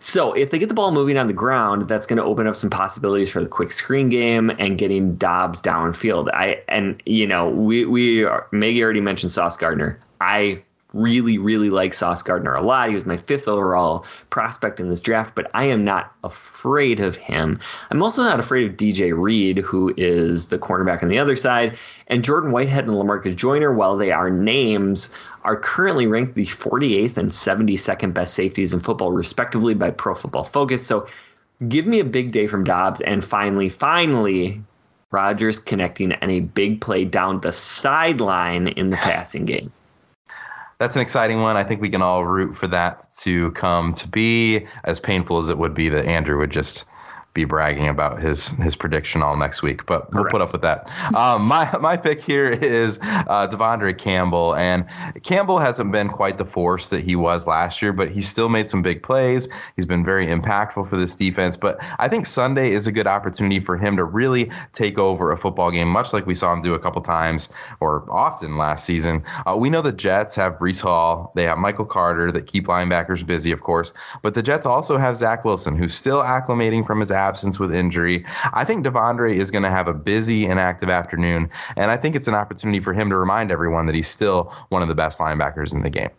So 0.03 0.33
if 0.33 0.51
they 0.51 0.59
get 0.59 0.67
the 0.67 0.75
ball 0.75 0.91
moving 0.91 1.17
on 1.17 1.27
the 1.27 1.33
ground, 1.33 1.87
that's 1.87 2.05
going 2.05 2.17
to 2.17 2.23
open 2.23 2.45
up 2.45 2.57
some 2.57 2.69
possibilities 2.69 3.29
for 3.29 3.41
the 3.41 3.47
quick 3.47 3.71
screen 3.71 4.09
game 4.09 4.49
and 4.49 4.77
getting 4.77 5.15
Doubs 5.15 5.61
downfield. 5.61 6.29
I 6.33 6.61
and 6.67 7.01
you 7.05 7.25
know 7.25 7.49
we 7.49 7.85
we 7.85 8.25
are, 8.25 8.45
Maggie 8.51 8.83
already 8.83 8.99
mentioned 8.99 9.31
Sauce 9.31 9.55
Gardner. 9.55 9.97
I 10.19 10.61
really, 10.93 11.39
really 11.39 11.69
like 11.69 11.93
Sauce 11.93 12.21
Gardner 12.21 12.53
a 12.53 12.61
lot. 12.61 12.89
He 12.89 12.95
was 12.95 13.05
my 13.05 13.17
fifth 13.17 13.47
overall 13.47 14.05
prospect 14.29 14.79
in 14.79 14.89
this 14.89 15.01
draft, 15.01 15.35
but 15.35 15.49
I 15.53 15.65
am 15.65 15.83
not 15.83 16.13
afraid 16.23 16.99
of 16.99 17.15
him. 17.15 17.59
I'm 17.89 18.03
also 18.03 18.23
not 18.23 18.39
afraid 18.39 18.69
of 18.69 18.77
DJ 18.77 19.11
Reed, 19.17 19.57
who 19.57 19.93
is 19.97 20.47
the 20.47 20.59
cornerback 20.59 21.01
on 21.01 21.09
the 21.09 21.19
other 21.19 21.35
side. 21.35 21.77
And 22.07 22.23
Jordan 22.23 22.51
Whitehead 22.51 22.85
and 22.85 22.93
Lamarcus 22.93 23.35
Joyner, 23.35 23.73
while 23.73 23.97
they 23.97 24.11
are 24.11 24.29
names, 24.29 25.13
are 25.43 25.57
currently 25.57 26.07
ranked 26.07 26.35
the 26.35 26.45
48th 26.45 27.17
and 27.17 27.31
72nd 27.31 28.13
best 28.13 28.35
safeties 28.35 28.73
in 28.73 28.79
football, 28.79 29.11
respectively, 29.11 29.73
by 29.73 29.89
Pro 29.89 30.13
Football 30.13 30.43
Focus. 30.43 30.85
So 30.85 31.07
give 31.67 31.87
me 31.87 31.99
a 31.99 32.05
big 32.05 32.31
day 32.31 32.47
from 32.47 32.63
Doubs. 32.63 33.01
And 33.01 33.25
finally, 33.25 33.69
finally, 33.69 34.61
Rodgers 35.09 35.59
connecting 35.59 36.11
and 36.13 36.31
a 36.31 36.39
big 36.39 36.81
play 36.81 37.05
down 37.05 37.41
the 37.41 37.51
sideline 37.51 38.67
in 38.67 38.89
the 38.89 38.97
passing 38.97 39.45
game 39.45 39.71
that's 40.79 40.95
an 40.95 41.01
exciting 41.01 41.41
one. 41.41 41.57
I 41.57 41.63
think 41.63 41.81
we 41.81 41.89
can 41.89 42.01
all 42.01 42.25
root 42.25 42.57
for 42.57 42.67
that 42.67 43.05
to 43.19 43.51
come 43.51 43.93
to 43.93 44.07
be 44.07 44.67
as 44.83 44.99
painful 44.99 45.37
as 45.37 45.49
it 45.49 45.57
would 45.57 45.73
be 45.73 45.89
that 45.89 46.05
Andrew 46.05 46.39
would 46.39 46.51
just 46.51 46.85
be 47.33 47.45
bragging 47.45 47.87
about 47.87 48.19
his 48.19 48.49
his 48.49 48.75
prediction 48.75 49.23
all 49.23 49.35
next 49.35 49.63
week, 49.63 49.87
but 49.87 50.13
we'll 50.13 50.25
put 50.25 50.41
up 50.41 50.51
with 50.51 50.61
that. 50.61 50.89
Um, 51.15 51.43
my 51.43 51.77
my 51.79 51.97
pick 51.97 52.21
here 52.21 52.45
is 52.45 52.99
uh, 53.01 53.47
De'Vondre 53.47 53.97
Campbell, 53.97 54.55
and 54.55 54.85
Campbell 55.23 55.57
hasn't 55.57 55.91
been 55.91 56.09
quite 56.09 56.37
the 56.37 56.45
force 56.45 56.89
that 56.89 57.01
he 57.03 57.15
was 57.15 57.47
last 57.47 57.81
year, 57.81 57.91
but 57.91 58.11
he's 58.11 58.29
still 58.29 58.49
made 58.49 58.69
some 58.69 58.83
big 58.83 59.01
plays. 59.01 59.47
He's 59.75 59.87
been 59.87 60.05
very 60.05 60.27
impactful 60.27 60.87
for 60.87 60.95
this 60.95 61.15
defense, 61.15 61.57
but 61.57 61.83
I 61.97 62.07
think 62.07 62.27
Sunday 62.27 62.71
is 62.71 62.85
a 62.85 62.91
good 62.91 63.07
opportunity 63.07 63.59
for 63.59 63.77
him 63.77 63.97
to 63.97 64.03
really 64.03 64.51
take 64.73 64.99
over 64.99 65.31
a 65.31 65.37
football 65.37 65.71
game, 65.71 65.87
much 65.87 66.13
like 66.13 66.27
we 66.27 66.35
saw 66.35 66.53
him 66.53 66.61
do 66.61 66.75
a 66.75 66.79
couple 66.79 67.01
times 67.01 67.49
or 67.79 68.05
often 68.11 68.57
last 68.57 68.85
season. 68.85 69.23
Uh, 69.47 69.55
we 69.57 69.71
know 69.71 69.81
the 69.81 69.91
Jets 69.91 70.35
have 70.35 70.59
Breece 70.59 70.81
Hall, 70.81 71.31
they 71.35 71.45
have 71.45 71.57
Michael 71.57 71.85
Carter 71.85 72.31
that 72.31 72.45
keep 72.45 72.65
linebackers 72.65 73.25
busy, 73.25 73.51
of 73.51 73.61
course, 73.61 73.91
but 74.21 74.35
the 74.35 74.43
Jets 74.43 74.67
also 74.67 74.97
have 74.97 75.17
Zach 75.17 75.43
Wilson, 75.43 75.75
who's 75.75 75.95
still 75.95 76.21
acclimating 76.21 76.85
from 76.85 76.99
his 76.99 77.11
absence 77.23 77.59
with 77.59 77.73
injury. 77.73 78.25
I 78.53 78.63
think 78.65 78.85
De'Vondre 78.85 79.33
is 79.33 79.51
going 79.51 79.63
to 79.63 79.69
have 79.69 79.87
a 79.87 79.93
busy 79.93 80.45
and 80.45 80.59
active 80.59 80.89
afternoon, 80.89 81.49
and 81.75 81.89
I 81.89 81.97
think 81.97 82.15
it's 82.15 82.27
an 82.27 82.35
opportunity 82.35 82.79
for 82.79 82.93
him 82.93 83.09
to 83.09 83.17
remind 83.17 83.51
everyone 83.51 83.85
that 83.87 83.95
he's 83.95 84.07
still 84.07 84.53
one 84.69 84.81
of 84.81 84.87
the 84.87 84.95
best 84.95 85.19
linebackers 85.19 85.73
in 85.73 85.81
the 85.81 85.89
game. 85.89 86.09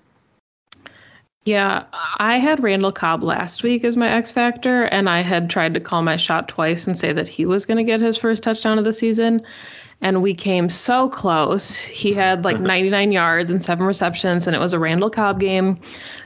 Yeah, 1.44 1.84
I 2.16 2.38
had 2.38 2.62
Randall 2.62 2.92
Cobb 2.92 3.22
last 3.22 3.62
week 3.62 3.84
as 3.84 3.98
my 3.98 4.08
X 4.08 4.30
factor, 4.30 4.84
and 4.84 5.10
I 5.10 5.20
had 5.20 5.50
tried 5.50 5.74
to 5.74 5.80
call 5.80 6.00
my 6.00 6.16
shot 6.16 6.48
twice 6.48 6.86
and 6.86 6.98
say 6.98 7.12
that 7.12 7.28
he 7.28 7.44
was 7.44 7.66
going 7.66 7.76
to 7.76 7.84
get 7.84 8.00
his 8.00 8.16
first 8.16 8.42
touchdown 8.42 8.78
of 8.78 8.84
the 8.84 8.94
season. 8.94 9.42
And 10.00 10.22
we 10.22 10.34
came 10.34 10.70
so 10.70 11.08
close. 11.10 11.84
He 11.84 12.14
had 12.14 12.44
like 12.44 12.60
99 12.60 13.12
yards 13.12 13.50
and 13.50 13.62
seven 13.62 13.84
receptions, 13.84 14.46
and 14.46 14.56
it 14.56 14.58
was 14.58 14.72
a 14.72 14.78
Randall 14.78 15.10
Cobb 15.10 15.38
game. 15.38 15.80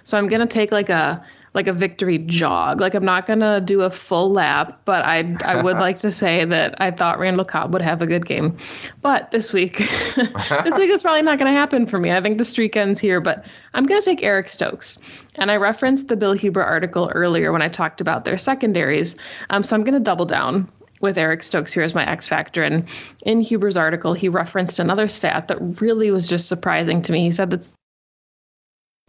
So 0.04 0.16
I'm 0.16 0.28
going 0.28 0.40
to 0.40 0.46
take 0.46 0.70
like 0.70 0.88
a 0.88 1.24
like 1.54 1.66
a 1.66 1.72
victory 1.72 2.18
jog. 2.18 2.80
Like 2.80 2.94
I'm 2.94 3.04
not 3.04 3.26
gonna 3.26 3.60
do 3.60 3.82
a 3.82 3.90
full 3.90 4.30
lap, 4.32 4.82
but 4.84 5.04
I 5.04 5.36
I 5.44 5.62
would 5.62 5.76
like 5.78 5.98
to 6.00 6.10
say 6.10 6.44
that 6.44 6.80
I 6.80 6.90
thought 6.90 7.18
Randall 7.18 7.44
Cobb 7.44 7.72
would 7.72 7.82
have 7.82 8.02
a 8.02 8.06
good 8.06 8.26
game. 8.26 8.58
But 9.00 9.30
this 9.30 9.52
week, 9.52 9.78
this 10.16 10.78
week 10.78 10.90
is 10.90 11.02
probably 11.02 11.22
not 11.22 11.38
gonna 11.38 11.52
happen 11.52 11.86
for 11.86 11.98
me. 11.98 12.12
I 12.12 12.20
think 12.20 12.38
the 12.38 12.44
streak 12.44 12.76
ends 12.76 13.00
here, 13.00 13.20
but 13.20 13.46
I'm 13.72 13.84
gonna 13.84 14.02
take 14.02 14.22
Eric 14.22 14.48
Stokes. 14.48 14.98
And 15.34 15.50
I 15.50 15.56
referenced 15.56 16.08
the 16.08 16.16
Bill 16.16 16.32
Huber 16.32 16.62
article 16.62 17.10
earlier 17.14 17.52
when 17.52 17.62
I 17.62 17.68
talked 17.68 18.00
about 18.00 18.24
their 18.24 18.38
secondaries. 18.38 19.16
Um, 19.50 19.62
so 19.62 19.76
I'm 19.76 19.84
gonna 19.84 20.00
double 20.00 20.26
down 20.26 20.70
with 21.00 21.16
Eric 21.16 21.42
Stokes 21.42 21.72
here 21.72 21.84
as 21.84 21.94
my 21.94 22.04
X 22.04 22.26
factor. 22.26 22.62
And 22.62 22.88
in 23.24 23.40
Huber's 23.40 23.76
article, 23.76 24.14
he 24.14 24.28
referenced 24.28 24.80
another 24.80 25.08
stat 25.08 25.48
that 25.48 25.80
really 25.80 26.10
was 26.10 26.28
just 26.28 26.48
surprising 26.48 27.02
to 27.02 27.12
me. 27.12 27.22
He 27.22 27.30
said 27.30 27.50
that 27.50 27.72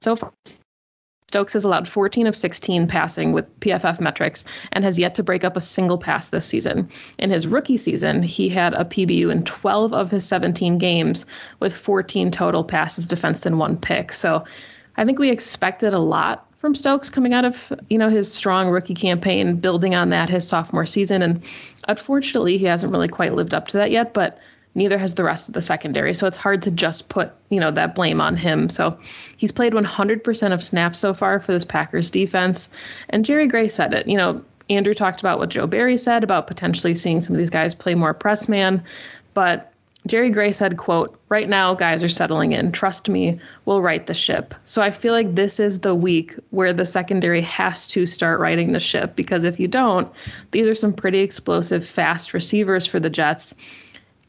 so 0.02 0.16
far 0.16 0.32
Stokes 1.30 1.54
has 1.54 1.64
allowed 1.64 1.88
14 1.88 2.26
of 2.26 2.36
16 2.36 2.88
passing 2.88 3.34
with 3.34 3.60
PFF 3.60 4.02
metrics 4.02 4.46
and 4.72 4.84
has 4.84 4.98
yet 4.98 5.14
to 5.14 5.24
break 5.24 5.44
up 5.44 5.56
a 5.56 5.62
single 5.62 6.00
pass 6.00 6.30
this 6.30 6.44
season. 6.44 6.90
In 7.20 7.30
his 7.30 7.46
rookie 7.46 7.78
season, 7.78 8.24
he 8.24 8.50
had 8.50 8.74
a 8.74 8.84
PBU 8.84 9.32
in 9.32 9.44
12 9.44 9.94
of 9.94 10.10
his 10.10 10.26
17 10.26 10.80
games 10.80 11.28
with 11.60 11.78
14 11.78 12.32
total 12.32 12.64
passes 12.64 13.06
defensed 13.06 13.46
and 13.46 13.60
one 13.60 13.78
pick. 13.78 14.12
So 14.12 14.46
I 14.98 15.06
think 15.06 15.20
we 15.20 15.30
expected 15.30 15.94
a 15.94 16.00
lot 16.00 16.48
from 16.58 16.74
Stokes 16.74 17.12
coming 17.12 17.36
out 17.36 17.46
of 17.46 17.74
you 17.92 18.00
know 18.00 18.10
his 18.10 18.34
strong 18.34 18.70
rookie 18.70 18.96
campaign, 18.96 19.58
building 19.58 19.94
on 19.94 20.10
that 20.10 20.30
his 20.30 20.48
sophomore 20.48 20.88
season, 20.88 21.22
and 21.22 21.44
unfortunately 21.88 22.58
he 22.58 22.66
hasn't 22.66 22.92
really 22.92 23.08
quite 23.08 23.36
lived 23.36 23.54
up 23.54 23.68
to 23.68 23.78
that 23.78 23.92
yet. 23.92 24.16
But 24.16 24.40
neither 24.76 24.98
has 24.98 25.16
the 25.16 25.24
rest 25.24 25.50
of 25.50 25.54
the 25.54 25.62
secondary. 25.62 26.14
So 26.14 26.28
it's 26.28 26.38
hard 26.38 26.64
to 26.64 26.72
just 26.72 27.10
put, 27.10 27.34
you 27.50 27.60
know, 27.60 27.72
that 27.72 27.96
blame 27.96 28.22
on 28.22 28.38
him. 28.38 28.70
So 28.70 29.00
he's 29.38 29.52
played 29.52 29.74
100% 29.74 30.54
of 30.54 30.64
snaps 30.64 31.00
so 31.00 31.14
far 31.14 31.40
for 31.40 31.52
this 31.52 31.66
Packers 31.66 32.12
defense. 32.12 32.70
And 33.10 33.26
Jerry 33.26 33.48
Gray 33.48 33.68
said 33.68 33.94
it. 33.94 34.08
You 34.08 34.18
know, 34.18 34.44
Andrew 34.70 34.94
talked 34.94 35.20
about 35.20 35.40
what 35.40 35.50
Joe 35.50 35.68
Barry 35.68 35.98
said 35.98 36.24
about 36.24 36.48
potentially 36.48 36.96
seeing 36.96 37.22
some 37.22 37.36
of 37.36 37.40
these 37.40 37.50
guys 37.50 37.74
play 37.74 37.96
more 37.96 38.14
press 38.14 38.48
man, 38.48 38.84
but 39.34 39.74
Jerry 40.08 40.30
Gray 40.30 40.54
said, 40.54 40.78
quote, 40.78 41.20
right 41.28 41.48
now 41.48 41.74
guys 41.74 42.04
are 42.04 42.10
settling 42.10 42.54
in. 42.54 42.72
Trust 42.72 43.10
me, 43.10 43.40
we'll 43.66 43.82
right 43.82 44.06
the 44.06 44.14
ship. 44.14 44.56
So 44.64 44.82
I 44.82 44.92
feel 44.92 45.14
like 45.14 45.36
this 45.36 45.60
is 45.60 45.80
the 45.80 45.94
week 45.94 46.36
where 46.52 46.72
the 46.72 46.86
secondary 46.86 47.42
has 47.42 47.88
to 47.88 48.06
start 48.06 48.40
righting 48.40 48.72
the 48.72 48.80
ship 48.80 49.16
because 49.16 49.44
if 49.44 49.60
you 49.60 49.68
don't, 49.68 50.12
these 50.52 50.68
are 50.68 50.76
some 50.76 50.94
pretty 50.94 51.20
explosive, 51.20 51.86
fast 51.86 52.34
receivers 52.34 52.88
for 52.88 53.00
the 53.00 53.10
Jets 53.10 53.54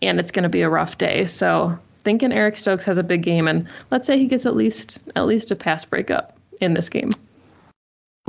and 0.02 0.18
it's 0.18 0.32
going 0.32 0.44
to 0.44 0.48
be 0.48 0.62
a 0.62 0.70
rough 0.70 0.98
day. 0.98 1.26
So 1.26 1.78
thinking 2.00 2.32
Eric 2.32 2.56
Stokes 2.56 2.84
has 2.84 2.98
a 2.98 3.02
big 3.02 3.22
game, 3.22 3.48
and 3.48 3.68
let's 3.90 4.06
say 4.06 4.18
he 4.18 4.26
gets 4.26 4.46
at 4.46 4.56
least 4.56 5.08
at 5.14 5.26
least 5.26 5.50
a 5.50 5.56
pass 5.56 5.84
breakup 5.84 6.38
in 6.60 6.74
this 6.74 6.88
game. 6.88 7.10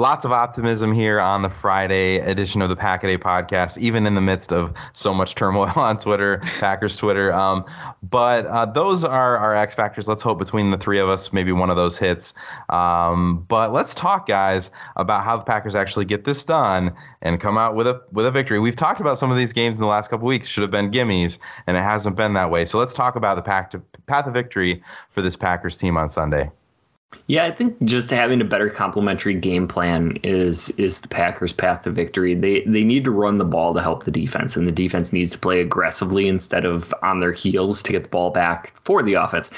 Lots 0.02 0.26
of 0.26 0.32
optimism 0.32 0.94
here 0.94 1.20
on 1.20 1.44
the 1.44 1.50
Friday 1.52 2.18
edition 2.18 2.64
of 2.64 2.70
the 2.70 2.76
Packaday 2.76 3.20
podcast, 3.20 3.78
even 3.78 4.08
in 4.08 4.16
the 4.16 4.22
midst 4.22 4.52
of 4.52 4.74
so 4.94 5.14
much 5.14 5.36
turmoil 5.36 5.72
on 5.76 5.98
Twitter, 5.98 6.40
Packers 6.40 6.98
Twitter. 6.98 7.32
Um, 7.32 7.66
but 8.02 8.48
uh, 8.48 8.66
those 8.66 9.06
are 9.06 9.38
our 9.38 9.56
X 9.56 9.76
factors. 9.76 10.08
Let's 10.08 10.24
hope 10.24 10.40
between 10.40 10.72
the 10.72 10.78
three 10.80 10.98
of 10.98 11.08
us, 11.08 11.32
maybe 11.32 11.52
one 11.52 11.70
of 11.70 11.76
those 11.76 12.00
hits. 12.00 12.34
Um, 12.70 13.46
but 13.48 13.74
let's 13.74 13.94
talk, 13.94 14.28
guys, 14.28 14.72
about 14.96 15.24
how 15.24 15.38
the 15.38 15.44
Packers 15.44 15.76
actually 15.76 16.06
get 16.06 16.26
this 16.26 16.44
done 16.46 16.96
and 17.22 17.40
come 17.40 17.60
out 17.60 17.76
with 17.76 17.86
a 17.86 18.02
with 18.12 18.26
a 18.26 18.32
victory. 18.32 18.58
We've 18.58 18.76
talked 18.76 19.02
about 19.02 19.20
some 19.20 19.30
of 19.30 19.38
these 19.38 19.54
games 19.54 19.76
in 19.76 19.84
the 19.84 19.88
last 19.88 20.10
couple 20.10 20.26
weeks 20.26 20.48
should 20.48 20.64
have 20.64 20.72
been 20.72 20.90
gimmies, 20.90 21.38
and 21.68 21.78
it 21.78 21.82
hasn't 21.82 22.16
been 22.16 22.34
that 22.34 22.50
way. 22.50 22.66
So 22.66 22.80
let's 22.80 22.96
talk 22.96 23.16
about 23.16 23.36
the 23.36 23.44
path 23.44 23.70
to, 23.70 23.84
path 24.08 24.26
of 24.26 24.34
victory 24.34 24.82
for 25.12 25.22
this 25.22 25.36
Packers 25.36 25.78
team 25.78 25.96
on 25.96 26.10
Sunday. 26.10 26.50
Yeah, 27.28 27.46
I 27.46 27.52
think 27.52 27.82
just 27.84 28.10
having 28.10 28.42
a 28.42 28.46
better 28.46 28.70
complementary 28.70 29.36
game 29.36 29.68
plan 29.68 30.18
is 30.24 30.70
is 30.72 31.02
the 31.02 31.08
Packers' 31.08 31.54
path 31.54 31.84
to 31.84 31.92
victory. 31.92 32.36
They 32.36 32.62
they 32.62 32.84
need 32.84 33.06
to 33.06 33.12
run 33.12 33.38
the 33.38 33.46
ball 33.46 33.74
to 33.74 33.82
help 33.82 34.04
the 34.04 34.12
defense, 34.12 34.58
and 34.58 34.68
the 34.68 34.72
defense 34.72 35.14
needs 35.14 35.34
to 35.34 35.40
play 35.40 35.62
aggressively 35.62 36.28
instead 36.28 36.66
of 36.66 36.94
on 37.02 37.20
their 37.20 37.32
heels 37.32 37.84
to 37.84 37.92
get 37.92 38.04
the 38.04 38.10
ball 38.10 38.32
back 38.32 38.74
for 38.84 39.04
the 39.04 39.14
offense. 39.14 39.50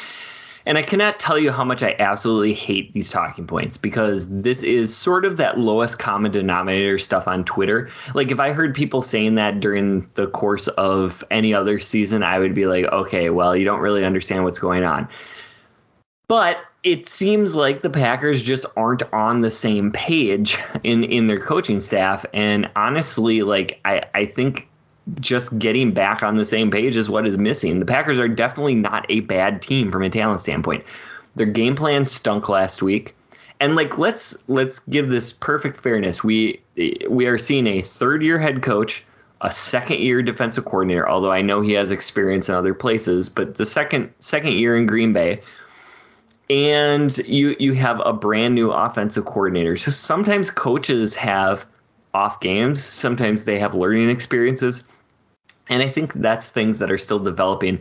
And 0.65 0.77
I 0.77 0.83
cannot 0.83 1.19
tell 1.19 1.37
you 1.37 1.51
how 1.51 1.65
much 1.65 1.83
I 1.83 1.95
absolutely 1.99 2.53
hate 2.53 2.93
these 2.93 3.09
talking 3.09 3.47
points 3.47 3.77
because 3.77 4.29
this 4.29 4.63
is 4.63 4.95
sort 4.95 5.25
of 5.25 5.37
that 5.37 5.57
lowest 5.57 5.99
common 5.99 6.31
denominator 6.31 6.97
stuff 6.97 7.27
on 7.27 7.43
Twitter. 7.43 7.89
Like 8.13 8.31
if 8.31 8.39
I 8.39 8.53
heard 8.53 8.73
people 8.73 9.01
saying 9.01 9.35
that 9.35 9.59
during 9.59 10.09
the 10.15 10.27
course 10.27 10.69
of 10.69 11.23
any 11.29 11.53
other 11.53 11.79
season, 11.79 12.23
I 12.23 12.39
would 12.39 12.53
be 12.53 12.65
like, 12.65 12.85
okay, 12.85 13.29
well, 13.29 13.57
you 13.57 13.65
don't 13.65 13.81
really 13.81 14.05
understand 14.05 14.45
what's 14.45 14.59
going 14.59 14.85
on. 14.85 15.09
But 16.27 16.57
it 16.83 17.07
seems 17.07 17.55
like 17.55 17.81
the 17.81 17.89
Packers 17.89 18.41
just 18.41 18.65
aren't 18.75 19.03
on 19.13 19.41
the 19.41 19.51
same 19.51 19.91
page 19.91 20.59
in 20.83 21.03
in 21.03 21.27
their 21.27 21.39
coaching 21.39 21.79
staff. 21.79 22.25
And 22.33 22.69
honestly, 22.75 23.41
like 23.41 23.79
I, 23.85 24.03
I 24.13 24.25
think 24.25 24.67
just 25.19 25.57
getting 25.59 25.91
back 25.93 26.23
on 26.23 26.37
the 26.37 26.45
same 26.45 26.71
page 26.71 26.95
is 26.95 27.09
what 27.09 27.27
is 27.27 27.37
missing. 27.37 27.79
The 27.79 27.85
Packers 27.85 28.19
are 28.19 28.27
definitely 28.27 28.75
not 28.75 29.05
a 29.09 29.21
bad 29.21 29.61
team 29.61 29.91
from 29.91 30.03
a 30.03 30.09
talent 30.09 30.39
standpoint. 30.39 30.83
Their 31.35 31.47
game 31.47 31.75
plan 31.75 32.05
stunk 32.05 32.47
last 32.49 32.81
week. 32.81 33.15
And 33.59 33.75
like 33.75 33.97
let's 33.97 34.37
let's 34.47 34.79
give 34.79 35.09
this 35.09 35.31
perfect 35.31 35.77
fairness. 35.77 36.23
We 36.23 36.61
we 37.09 37.25
are 37.27 37.37
seeing 37.37 37.67
a 37.67 37.81
third 37.81 38.21
year 38.21 38.37
head 38.39 38.61
coach, 38.61 39.05
a 39.41 39.51
second 39.51 39.99
year 39.99 40.21
defensive 40.21 40.65
coordinator, 40.65 41.07
although 41.07 41.31
I 41.31 41.41
know 41.41 41.61
he 41.61 41.73
has 41.73 41.91
experience 41.91 42.49
in 42.49 42.55
other 42.55 42.73
places, 42.73 43.29
but 43.29 43.55
the 43.55 43.65
second 43.65 44.11
second 44.19 44.53
year 44.53 44.75
in 44.75 44.85
Green 44.85 45.13
Bay. 45.13 45.41
And 46.49 47.15
you 47.19 47.55
you 47.59 47.73
have 47.73 48.01
a 48.03 48.13
brand 48.13 48.55
new 48.55 48.71
offensive 48.71 49.25
coordinator. 49.25 49.77
So 49.77 49.91
sometimes 49.91 50.51
coaches 50.51 51.15
have 51.15 51.65
off 52.13 52.39
games, 52.39 52.83
sometimes 52.83 53.43
they 53.45 53.59
have 53.59 53.73
learning 53.73 54.09
experiences. 54.09 54.83
And 55.69 55.81
I 55.81 55.89
think 55.89 56.13
that's 56.13 56.49
things 56.49 56.79
that 56.79 56.91
are 56.91 56.97
still 56.97 57.19
developing. 57.19 57.79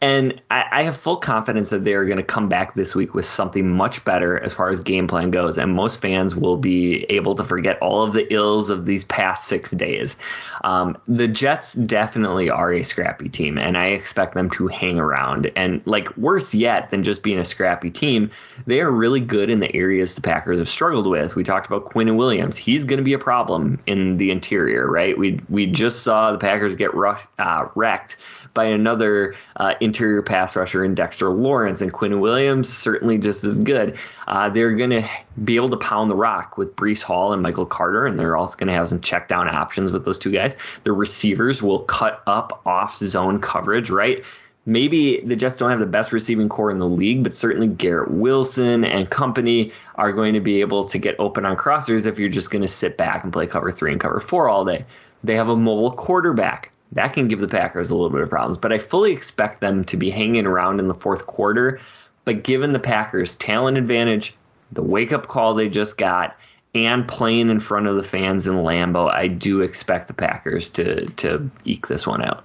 And 0.00 0.40
I, 0.48 0.64
I, 0.70 0.82
have 0.84 0.96
full 0.96 1.16
confidence 1.16 1.70
that 1.70 1.82
they 1.82 1.94
are 1.94 2.04
going 2.04 2.18
to 2.18 2.22
come 2.22 2.48
back 2.48 2.74
this 2.74 2.94
week 2.94 3.14
with 3.14 3.26
something 3.26 3.68
much 3.68 4.04
better 4.04 4.38
as 4.38 4.54
far 4.54 4.70
as 4.70 4.78
game 4.78 5.08
plan 5.08 5.32
goes. 5.32 5.58
And 5.58 5.72
most 5.74 6.00
fans 6.00 6.36
will 6.36 6.56
be 6.56 7.04
able 7.08 7.34
to 7.34 7.42
forget 7.42 7.78
all 7.82 8.04
of 8.04 8.12
the 8.12 8.32
ills 8.32 8.70
of 8.70 8.84
these 8.84 9.02
past 9.04 9.48
six 9.48 9.72
days. 9.72 10.16
Um, 10.62 10.96
the 11.08 11.26
Jets 11.26 11.72
definitely 11.72 12.48
are 12.48 12.72
a 12.72 12.84
scrappy 12.84 13.28
team, 13.28 13.58
and 13.58 13.76
I 13.76 13.86
expect 13.86 14.34
them 14.34 14.50
to 14.50 14.68
hang 14.68 15.00
around. 15.00 15.50
And 15.56 15.82
like 15.84 16.16
worse 16.16 16.54
yet 16.54 16.90
than 16.90 17.02
just 17.02 17.24
being 17.24 17.38
a 17.38 17.44
scrappy 17.44 17.90
team, 17.90 18.30
they 18.66 18.80
are 18.80 18.90
really 18.90 19.20
good 19.20 19.50
in 19.50 19.58
the 19.58 19.74
areas 19.74 20.14
the 20.14 20.20
Packers 20.20 20.60
have 20.60 20.68
struggled 20.68 21.08
with. 21.08 21.34
We 21.34 21.42
talked 21.42 21.66
about 21.66 21.86
Quinnen 21.86 22.16
Williams. 22.16 22.56
He's 22.56 22.84
going 22.84 22.98
to 22.98 23.04
be 23.04 23.14
a 23.14 23.18
problem 23.18 23.80
in 23.86 24.16
the 24.18 24.30
interior, 24.30 24.88
right? 24.88 25.18
We 25.18 25.40
we 25.48 25.66
just 25.66 26.04
saw 26.04 26.30
the 26.30 26.38
Packers 26.38 26.76
get 26.76 26.90
uh, 26.94 27.68
wrecked 27.74 28.16
by 28.54 28.66
another 28.66 29.34
uh, 29.56 29.74
interior 29.88 30.22
pass 30.22 30.54
rusher 30.54 30.84
in 30.84 30.94
Dexter 30.94 31.30
Lawrence 31.30 31.80
and 31.80 31.92
Quinnen 31.92 32.20
Williams, 32.20 32.68
certainly 32.68 33.18
just 33.18 33.44
as 33.44 33.58
good. 33.58 33.96
Uh, 34.26 34.48
they're 34.48 34.74
going 34.74 34.90
to 34.90 35.08
be 35.44 35.56
able 35.56 35.70
to 35.70 35.76
pound 35.76 36.10
the 36.10 36.16
rock 36.16 36.56
with 36.56 36.76
Breece 36.76 37.02
Hall 37.02 37.32
and 37.32 37.42
Michael 37.42 37.66
Carter, 37.66 38.06
and 38.06 38.18
they're 38.18 38.36
also 38.36 38.56
going 38.56 38.68
to 38.68 38.74
have 38.74 38.88
some 38.88 39.00
check 39.00 39.28
down 39.28 39.48
options 39.48 39.90
with 39.90 40.04
those 40.04 40.18
two 40.18 40.30
guys. 40.30 40.56
The 40.84 40.92
receivers 40.92 41.62
will 41.62 41.82
cut 41.84 42.22
up 42.26 42.62
off 42.66 42.96
zone 42.96 43.40
coverage, 43.40 43.90
right? 43.90 44.24
maybe 44.68 45.22
the 45.22 45.34
Jets 45.34 45.58
don't 45.58 45.70
have 45.70 45.80
the 45.80 45.86
best 45.86 46.12
receiving 46.12 46.48
corps 46.48 46.70
in 46.70 46.78
the 46.78 46.86
league, 46.86 47.24
but 47.24 47.34
certainly 47.34 47.66
Garrett 47.66 48.10
Wilson 48.10 48.84
and 48.84 49.08
company 49.08 49.72
are 49.94 50.12
going 50.12 50.34
to 50.34 50.40
be 50.40 50.60
able 50.60 50.84
to 50.84 50.98
get 50.98 51.16
open 51.18 51.46
on 51.46 51.56
crossers 51.56 52.04
if 52.06 52.18
you're 52.18 52.28
just 52.28 52.50
going 52.50 52.62
to 52.62 52.68
sit 52.68 52.98
back 52.98 53.24
and 53.24 53.32
play 53.32 53.46
cover 53.46 53.72
three 53.72 53.90
and 53.90 54.00
cover 54.00 54.20
four 54.20 54.48
all 54.48 54.66
day. 54.66 54.84
They 55.24 55.34
have 55.34 55.48
a 55.48 55.56
mobile 55.56 55.92
quarterback 55.92 56.70
that 56.92 57.12
can 57.12 57.28
give 57.28 57.40
the 57.40 57.48
Packers 57.48 57.90
a 57.90 57.94
little 57.94 58.10
bit 58.10 58.22
of 58.22 58.30
problems. 58.30 58.56
But 58.56 58.72
I 58.72 58.78
fully 58.78 59.12
expect 59.12 59.60
them 59.60 59.84
to 59.84 59.96
be 59.96 60.10
hanging 60.10 60.46
around 60.46 60.80
in 60.80 60.88
the 60.88 60.94
fourth 60.94 61.26
quarter. 61.26 61.80
But 62.24 62.42
given 62.42 62.72
the 62.72 62.78
Packers' 62.78 63.34
talent 63.34 63.78
advantage, 63.78 64.34
the 64.72 64.82
wake 64.82 65.12
up 65.12 65.26
call 65.26 65.54
they 65.54 65.68
just 65.68 65.96
got, 65.96 66.36
and 66.74 67.08
playing 67.08 67.48
in 67.48 67.60
front 67.60 67.86
of 67.86 67.96
the 67.96 68.02
fans 68.02 68.46
in 68.46 68.56
Lambeau, 68.56 69.10
I 69.10 69.28
do 69.28 69.62
expect 69.62 70.08
the 70.08 70.14
Packers 70.14 70.70
to 70.70 71.06
to 71.06 71.50
eke 71.64 71.88
this 71.88 72.06
one 72.06 72.22
out. 72.22 72.44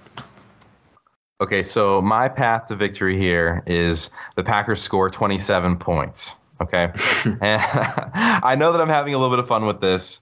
Okay, 1.40 1.62
so 1.62 2.00
my 2.00 2.28
path 2.28 2.66
to 2.66 2.76
victory 2.76 3.18
here 3.18 3.62
is 3.66 4.10
the 4.36 4.44
Packers 4.44 4.80
score 4.80 5.10
27 5.10 5.76
points. 5.76 6.36
Okay, 6.60 6.92
and 7.24 7.40
I 7.42 8.56
know 8.58 8.72
that 8.72 8.80
I'm 8.80 8.88
having 8.88 9.14
a 9.14 9.18
little 9.18 9.34
bit 9.34 9.42
of 9.42 9.48
fun 9.48 9.66
with 9.66 9.80
this 9.80 10.20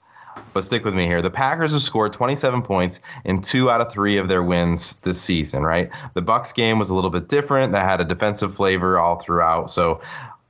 but 0.53 0.64
stick 0.64 0.85
with 0.85 0.95
me 0.95 1.07
here. 1.07 1.23
The 1.23 1.31
Packers 1.31 1.73
have 1.73 1.83
scored 1.83 2.12
27 2.12 2.62
points 2.62 3.01
in 3.25 3.40
two 3.40 3.71
out 3.71 3.81
of 3.81 3.92
three 3.92 4.18
of 4.18 4.29
their 4.29 4.42
wins 4.42 4.97
this 5.03 5.21
season, 5.21 5.62
right? 5.62 5.90
The 6.14 6.23
Bucks 6.23 6.53
game 6.53 6.79
was 6.79 6.90
a 6.90 6.95
little 6.95 7.11
bit 7.11 7.29
different. 7.29 7.73
That 7.73 7.85
had 7.85 8.01
a 8.01 8.05
defensive 8.05 8.55
flavor 8.55 8.99
all 8.99 9.21
throughout. 9.21 9.71
So 9.71 10.01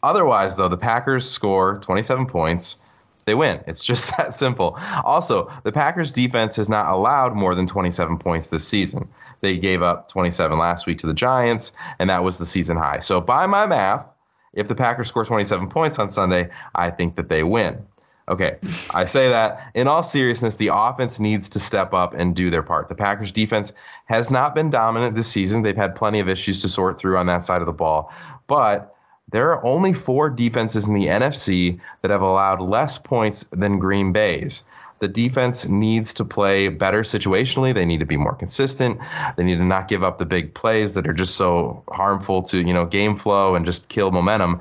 otherwise, 0.03 0.57
though, 0.57 0.69
the 0.69 0.77
Packers 0.77 1.29
score 1.29 1.79
27 1.79 2.27
points. 2.27 2.79
They 3.25 3.35
win. 3.35 3.61
It's 3.67 3.85
just 3.85 4.17
that 4.17 4.35
simple. 4.35 4.79
Also, 5.05 5.51
the 5.65 5.73
Packers 5.73 6.13
defense 6.13 6.57
has 6.57 6.69
not 6.69 6.93
allowed 6.93 7.35
more 7.35 7.55
than 7.55 7.67
27 7.67 8.19
points 8.19 8.49
this 8.49 8.67
season. 8.67 9.09
They 9.41 9.57
gave 9.57 9.83
up 9.83 10.09
27 10.09 10.59
last 10.59 10.87
week 10.87 10.99
to 10.99 11.07
the 11.07 11.15
Giants, 11.15 11.73
and 11.99 12.11
that 12.11 12.23
was 12.23 12.39
the 12.39 12.47
season 12.47 12.77
high. 12.77 13.01
So, 13.01 13.21
by 13.21 13.47
my 13.47 13.67
math, 13.67 14.07
if 14.53 14.69
the 14.69 14.75
Packers 14.75 15.09
score 15.09 15.25
27 15.25 15.69
points 15.69 15.99
on 15.99 16.11
Sunday, 16.11 16.51
I 16.75 16.91
think 16.91 17.17
that 17.17 17.29
they 17.29 17.43
win. 17.43 17.87
Okay, 18.29 18.59
I 18.91 19.07
say 19.07 19.29
that 19.31 19.73
in 19.75 19.89
all 19.89 20.03
seriousness, 20.03 20.57
the 20.57 20.71
offense 20.73 21.19
needs 21.19 21.51
to 21.51 21.61
step 21.61 21.93
up 21.93 22.15
and 22.15 22.37
do 22.37 22.51
their 22.51 22.63
part. 22.63 22.89
The 22.89 22.95
Packers 22.95 23.33
defense 23.33 23.73
has 24.05 24.31
not 24.31 24.55
been 24.55 24.71
dominant 24.71 25.17
this 25.17 25.27
season. 25.27 25.63
They've 25.63 25.77
had 25.77 25.97
plenty 25.97 26.21
of 26.21 26.29
issues 26.29 26.63
to 26.63 26.69
sort 26.69 26.99
through 26.99 27.19
on 27.19 27.27
that 27.27 27.45
side 27.45 27.63
of 27.63 27.67
the 27.67 27.73
ball. 27.73 28.13
But 28.47 28.95
there 29.31 29.51
are 29.53 29.65
only 29.65 29.93
four 29.93 30.31
defenses 30.31 30.87
in 30.87 30.95
the 30.95 31.07
NFC 31.07 31.81
that 32.03 32.11
have 32.11 32.23
allowed 32.23 32.61
less 32.61 32.99
points 32.99 33.45
than 33.51 33.79
Green 33.79 34.13
Bay's. 34.13 34.63
The 35.01 35.09
defense 35.09 35.67
needs 35.67 36.15
to 36.15 36.25
play 36.25 36.69
better 36.69 37.03
situationally. 37.03 37.75
They 37.75 37.87
need 37.87 37.99
to 38.01 38.07
be 38.07 38.17
more 38.17 38.37
consistent. 38.37 39.01
They 39.37 39.43
need 39.43 39.57
to 39.57 39.65
not 39.65 39.89
give 39.89 40.05
up 40.05 40.19
the 40.19 40.27
big 40.27 40.55
plays 40.55 40.95
that 40.95 41.09
are 41.09 41.13
just 41.13 41.35
so 41.35 41.83
harmful 41.91 42.43
to, 42.45 42.59
you 42.59 42.73
know, 42.73 42.87
game 42.87 43.17
flow 43.17 43.57
and 43.57 43.67
just 43.67 43.89
kill 43.89 44.13
momentum. 44.13 44.61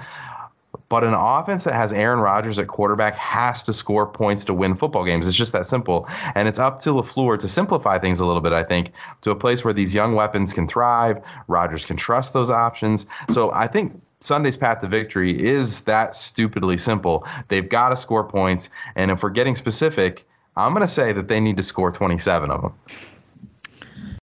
But 0.91 1.05
an 1.05 1.13
offense 1.13 1.63
that 1.63 1.73
has 1.73 1.93
Aaron 1.93 2.19
Rodgers 2.19 2.59
at 2.59 2.67
quarterback 2.67 3.15
has 3.15 3.63
to 3.63 3.71
score 3.71 4.05
points 4.05 4.43
to 4.45 4.53
win 4.53 4.75
football 4.75 5.05
games. 5.05 5.25
It's 5.25 5.37
just 5.37 5.53
that 5.53 5.65
simple. 5.65 6.05
And 6.35 6.49
it's 6.49 6.59
up 6.59 6.81
to 6.81 6.89
LaFleur 6.89 7.39
to 7.39 7.47
simplify 7.47 7.97
things 7.97 8.19
a 8.19 8.25
little 8.25 8.41
bit, 8.41 8.51
I 8.51 8.63
think, 8.63 8.91
to 9.21 9.31
a 9.31 9.35
place 9.35 9.63
where 9.63 9.73
these 9.73 9.95
young 9.95 10.15
weapons 10.15 10.51
can 10.51 10.67
thrive. 10.67 11.23
Rodgers 11.47 11.85
can 11.85 11.95
trust 11.95 12.33
those 12.33 12.49
options. 12.49 13.05
So 13.29 13.53
I 13.53 13.67
think 13.67 14.01
Sunday's 14.19 14.57
path 14.57 14.79
to 14.79 14.89
victory 14.89 15.31
is 15.31 15.83
that 15.83 16.13
stupidly 16.13 16.75
simple. 16.75 17.25
They've 17.47 17.69
got 17.69 17.91
to 17.91 17.95
score 17.95 18.25
points. 18.25 18.69
And 18.93 19.11
if 19.11 19.23
we're 19.23 19.29
getting 19.29 19.55
specific, 19.55 20.27
I'm 20.57 20.73
going 20.73 20.85
to 20.85 20.91
say 20.91 21.13
that 21.13 21.29
they 21.29 21.39
need 21.39 21.55
to 21.55 21.63
score 21.63 21.93
27 21.93 22.51
of 22.51 22.61
them. 22.63 22.73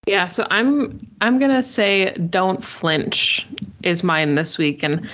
Yeah, 0.07 0.27
so 0.27 0.47
I'm 0.51 0.99
I'm 1.21 1.39
gonna 1.39 1.63
say 1.63 2.13
don't 2.13 2.63
flinch 2.63 3.47
is 3.83 4.05
mine 4.05 4.35
this 4.35 4.59
week, 4.59 4.83
and 4.83 5.09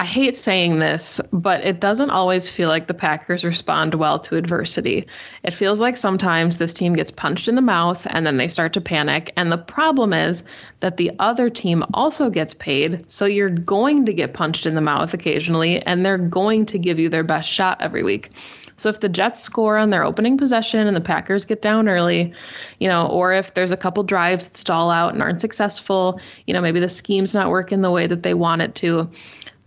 I 0.00 0.04
hate 0.04 0.36
saying 0.36 0.78
this, 0.78 1.20
but 1.32 1.64
it 1.64 1.80
doesn't 1.80 2.10
always 2.10 2.48
feel 2.48 2.68
like 2.68 2.86
the 2.86 2.94
Packers 2.94 3.44
respond 3.44 3.96
well 3.96 4.20
to 4.20 4.36
adversity. 4.36 5.06
It 5.42 5.54
feels 5.54 5.80
like 5.80 5.96
sometimes 5.96 6.56
this 6.56 6.72
team 6.72 6.92
gets 6.92 7.10
punched 7.10 7.48
in 7.48 7.56
the 7.56 7.62
mouth 7.62 8.06
and 8.08 8.24
then 8.24 8.36
they 8.36 8.46
start 8.46 8.74
to 8.74 8.80
panic. 8.80 9.32
And 9.36 9.50
the 9.50 9.58
problem 9.58 10.12
is 10.12 10.44
that 10.78 10.98
the 10.98 11.10
other 11.18 11.50
team 11.50 11.84
also 11.92 12.30
gets 12.30 12.54
paid. 12.54 13.10
So 13.10 13.26
you're 13.26 13.50
going 13.50 14.06
to 14.06 14.12
get 14.12 14.34
punched 14.34 14.66
in 14.66 14.76
the 14.76 14.80
mouth 14.80 15.14
occasionally 15.14 15.82
and 15.84 16.06
they're 16.06 16.16
going 16.16 16.66
to 16.66 16.78
give 16.78 17.00
you 17.00 17.08
their 17.08 17.24
best 17.24 17.48
shot 17.48 17.78
every 17.80 18.04
week. 18.04 18.30
So 18.76 18.90
if 18.90 19.00
the 19.00 19.08
Jets 19.08 19.42
score 19.42 19.76
on 19.76 19.90
their 19.90 20.04
opening 20.04 20.38
possession 20.38 20.86
and 20.86 20.96
the 20.96 21.00
Packers 21.00 21.44
get 21.44 21.60
down 21.60 21.88
early, 21.88 22.34
you 22.78 22.86
know, 22.86 23.08
or 23.08 23.32
if 23.32 23.52
there's 23.52 23.72
a 23.72 23.76
couple 23.76 24.04
drives 24.04 24.44
that 24.44 24.56
stall 24.56 24.92
out 24.92 25.12
and 25.12 25.20
aren't 25.24 25.40
successful, 25.40 26.20
you 26.46 26.54
know, 26.54 26.60
maybe 26.60 26.78
the 26.78 26.88
scheme's 26.88 27.34
not 27.34 27.50
working 27.50 27.80
the 27.80 27.90
way 27.90 28.06
that 28.06 28.22
they 28.22 28.34
want 28.34 28.62
it 28.62 28.76
to 28.76 29.10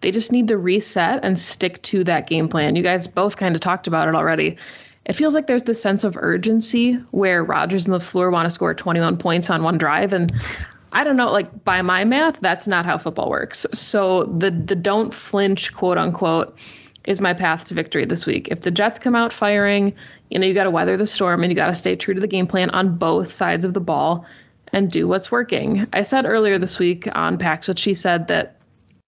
they 0.01 0.11
just 0.11 0.31
need 0.31 0.49
to 0.49 0.57
reset 0.57 1.23
and 1.23 1.37
stick 1.37 1.81
to 1.83 2.03
that 2.03 2.27
game 2.27 2.49
plan. 2.49 2.75
You 2.75 2.83
guys 2.83 3.07
both 3.07 3.37
kind 3.37 3.55
of 3.55 3.61
talked 3.61 3.87
about 3.87 4.07
it 4.07 4.15
already. 4.15 4.57
It 5.05 5.13
feels 5.13 5.33
like 5.33 5.47
there's 5.47 5.63
this 5.63 5.81
sense 5.81 6.03
of 6.03 6.17
urgency 6.17 6.93
where 7.11 7.43
Rodgers 7.43 7.85
and 7.85 7.95
LaFleur 7.95 8.31
want 8.31 8.45
to 8.45 8.51
score 8.51 8.73
21 8.73 9.17
points 9.17 9.49
on 9.49 9.63
one 9.63 9.77
drive. 9.77 10.13
And 10.13 10.31
I 10.91 11.03
don't 11.03 11.17
know, 11.17 11.31
like 11.31 11.63
by 11.63 11.81
my 11.81 12.03
math, 12.03 12.39
that's 12.39 12.67
not 12.67 12.85
how 12.85 12.97
football 12.97 13.29
works. 13.29 13.65
So 13.73 14.25
the 14.25 14.51
the 14.51 14.75
don't 14.75 15.13
flinch, 15.13 15.73
quote 15.73 15.97
unquote, 15.97 16.57
is 17.05 17.21
my 17.21 17.33
path 17.33 17.65
to 17.65 17.73
victory 17.73 18.05
this 18.05 18.25
week. 18.25 18.49
If 18.49 18.61
the 18.61 18.71
Jets 18.71 18.99
come 18.99 19.15
out 19.15 19.33
firing, 19.33 19.95
you 20.29 20.39
know, 20.39 20.45
you 20.45 20.53
got 20.53 20.63
to 20.63 20.71
weather 20.71 20.97
the 20.97 21.07
storm 21.07 21.43
and 21.43 21.51
you 21.51 21.55
got 21.55 21.67
to 21.67 21.75
stay 21.75 21.95
true 21.95 22.13
to 22.13 22.21
the 22.21 22.27
game 22.27 22.47
plan 22.47 22.69
on 22.69 22.97
both 22.97 23.31
sides 23.31 23.65
of 23.65 23.73
the 23.73 23.81
ball 23.81 24.25
and 24.71 24.89
do 24.89 25.07
what's 25.07 25.31
working. 25.31 25.87
I 25.91 26.03
said 26.03 26.25
earlier 26.25 26.59
this 26.59 26.77
week 26.79 27.07
on 27.13 27.37
Pax 27.37 27.67
what 27.67 27.79
she 27.79 27.93
said 27.93 28.27
that 28.27 28.60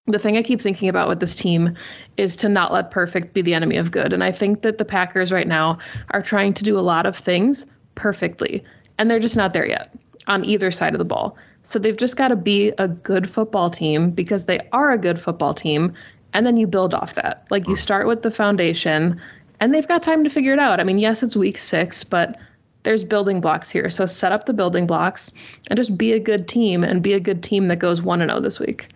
the 0.06 0.18
thing 0.18 0.36
I 0.36 0.42
keep 0.42 0.60
thinking 0.60 0.88
about 0.90 1.08
with 1.08 1.20
this 1.20 1.34
team 1.34 1.76
is 2.16 2.36
to 2.36 2.48
not 2.48 2.72
let 2.72 2.90
perfect 2.90 3.32
be 3.32 3.40
the 3.40 3.54
enemy 3.54 3.78
of 3.78 3.90
good. 3.90 4.12
And 4.12 4.22
I 4.22 4.32
think 4.32 4.62
that 4.62 4.76
the 4.76 4.84
Packers 4.84 5.32
right 5.32 5.46
now 5.46 5.78
are 6.10 6.20
trying 6.20 6.52
to 6.54 6.64
do 6.64 6.78
a 6.78 6.80
lot 6.80 7.06
of 7.06 7.16
things 7.16 7.64
perfectly, 7.94 8.64
and 8.98 9.10
they're 9.10 9.18
just 9.18 9.36
not 9.36 9.54
there 9.54 9.66
yet 9.66 9.94
on 10.26 10.44
either 10.44 10.70
side 10.70 10.94
of 10.94 10.98
the 10.98 11.04
ball. 11.04 11.38
So 11.62 11.78
they've 11.78 11.96
just 11.96 12.16
got 12.16 12.28
to 12.28 12.36
be 12.36 12.72
a 12.76 12.86
good 12.86 13.28
football 13.28 13.70
team 13.70 14.10
because 14.10 14.44
they 14.44 14.60
are 14.72 14.92
a 14.92 14.98
good 14.98 15.18
football 15.18 15.54
team, 15.54 15.94
and 16.34 16.46
then 16.46 16.58
you 16.58 16.66
build 16.66 16.92
off 16.92 17.14
that. 17.14 17.46
Like 17.50 17.66
you 17.66 17.76
start 17.76 18.06
with 18.06 18.20
the 18.20 18.30
foundation, 18.30 19.22
and 19.58 19.72
they've 19.72 19.88
got 19.88 20.02
time 20.02 20.24
to 20.24 20.30
figure 20.30 20.52
it 20.52 20.58
out. 20.58 20.80
I 20.80 20.84
mean, 20.84 20.98
yes, 20.98 21.22
it's 21.22 21.34
week 21.34 21.56
six, 21.56 22.04
but 22.04 22.38
there's 22.82 23.02
building 23.02 23.40
blocks 23.40 23.70
here. 23.70 23.88
So 23.88 24.04
set 24.04 24.32
up 24.32 24.44
the 24.44 24.52
building 24.52 24.86
blocks 24.86 25.32
and 25.70 25.78
just 25.78 25.96
be 25.96 26.12
a 26.12 26.20
good 26.20 26.46
team 26.46 26.84
and 26.84 27.02
be 27.02 27.14
a 27.14 27.20
good 27.20 27.42
team 27.42 27.68
that 27.68 27.76
goes 27.76 28.02
1 28.02 28.18
0 28.18 28.40
this 28.40 28.60
week. 28.60 28.88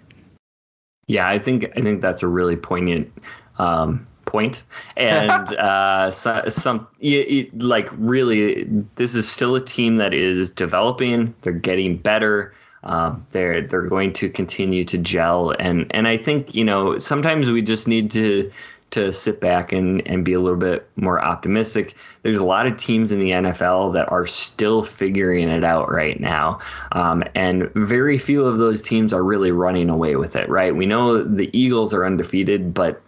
Yeah, 1.09 1.29
I 1.29 1.39
think 1.39 1.71
I 1.77 1.81
think 1.81 2.01
that's 2.01 2.23
a 2.23 2.29
really 2.29 2.55
poignant 2.55 3.13
um, 3.59 4.07
point. 4.27 4.63
And 4.97 5.31
uh, 5.57 6.11
so, 6.11 6.45
some 6.49 6.87
it, 7.01 7.09
it, 7.09 7.59
like 7.59 7.89
really 7.93 8.65
this 8.95 9.15
is 9.15 9.29
still 9.29 9.57
a 9.57 9.61
team 9.61 9.97
that 9.97 10.15
is 10.15 10.51
developing. 10.51 11.35
They're 11.43 11.53
getting 11.53 11.97
better. 11.97 12.55
Um, 12.85 13.27
they're 13.33 13.67
they're 13.67 13.89
going 13.89 14.13
to 14.15 14.29
continue 14.29 14.85
to 14.85 14.99
gel. 14.99 15.51
And 15.59 15.87
and 15.91 16.07
I 16.07 16.17
think 16.17 16.55
you 16.55 16.65
know 16.65 16.99
sometimes 16.99 17.51
we 17.51 17.63
just 17.63 17.89
need 17.89 18.11
to 18.13 18.53
to 18.91 19.13
sit 19.13 19.41
back 19.41 19.73
and, 19.73 20.07
and 20.07 20.25
be 20.25 20.33
a 20.33 20.41
little 20.41 20.59
bit 20.59 20.89
more 20.97 21.23
optimistic. 21.23 21.95
There's 22.23 22.39
a 22.39 22.45
lot 22.45 22.67
of 22.67 22.77
teams 22.77 23.13
in 23.13 23.21
the 23.21 23.31
NFL 23.31 23.95
that 23.95 24.11
are 24.11 24.27
still 24.27 24.83
figuring 24.83 25.49
it 25.49 25.65
out 25.65 25.91
right 25.91 26.19
now. 26.19 26.61
Um, 26.93 27.23
and 27.35 27.71
very 27.75 28.19
few 28.19 28.45
of 28.45 28.59
those 28.59 28.81
teams 28.81 29.13
are 29.13 29.23
really 29.23 29.53
running 29.53 29.91
away 29.91 30.17
with 30.17 30.37
it, 30.37 30.49
right? 30.49 30.75
We 30.75 30.87
know 30.87 31.23
the 31.23 31.51
Eagles 31.53 31.93
are 31.93 32.05
undefeated, 32.05 32.73
but 32.73 33.03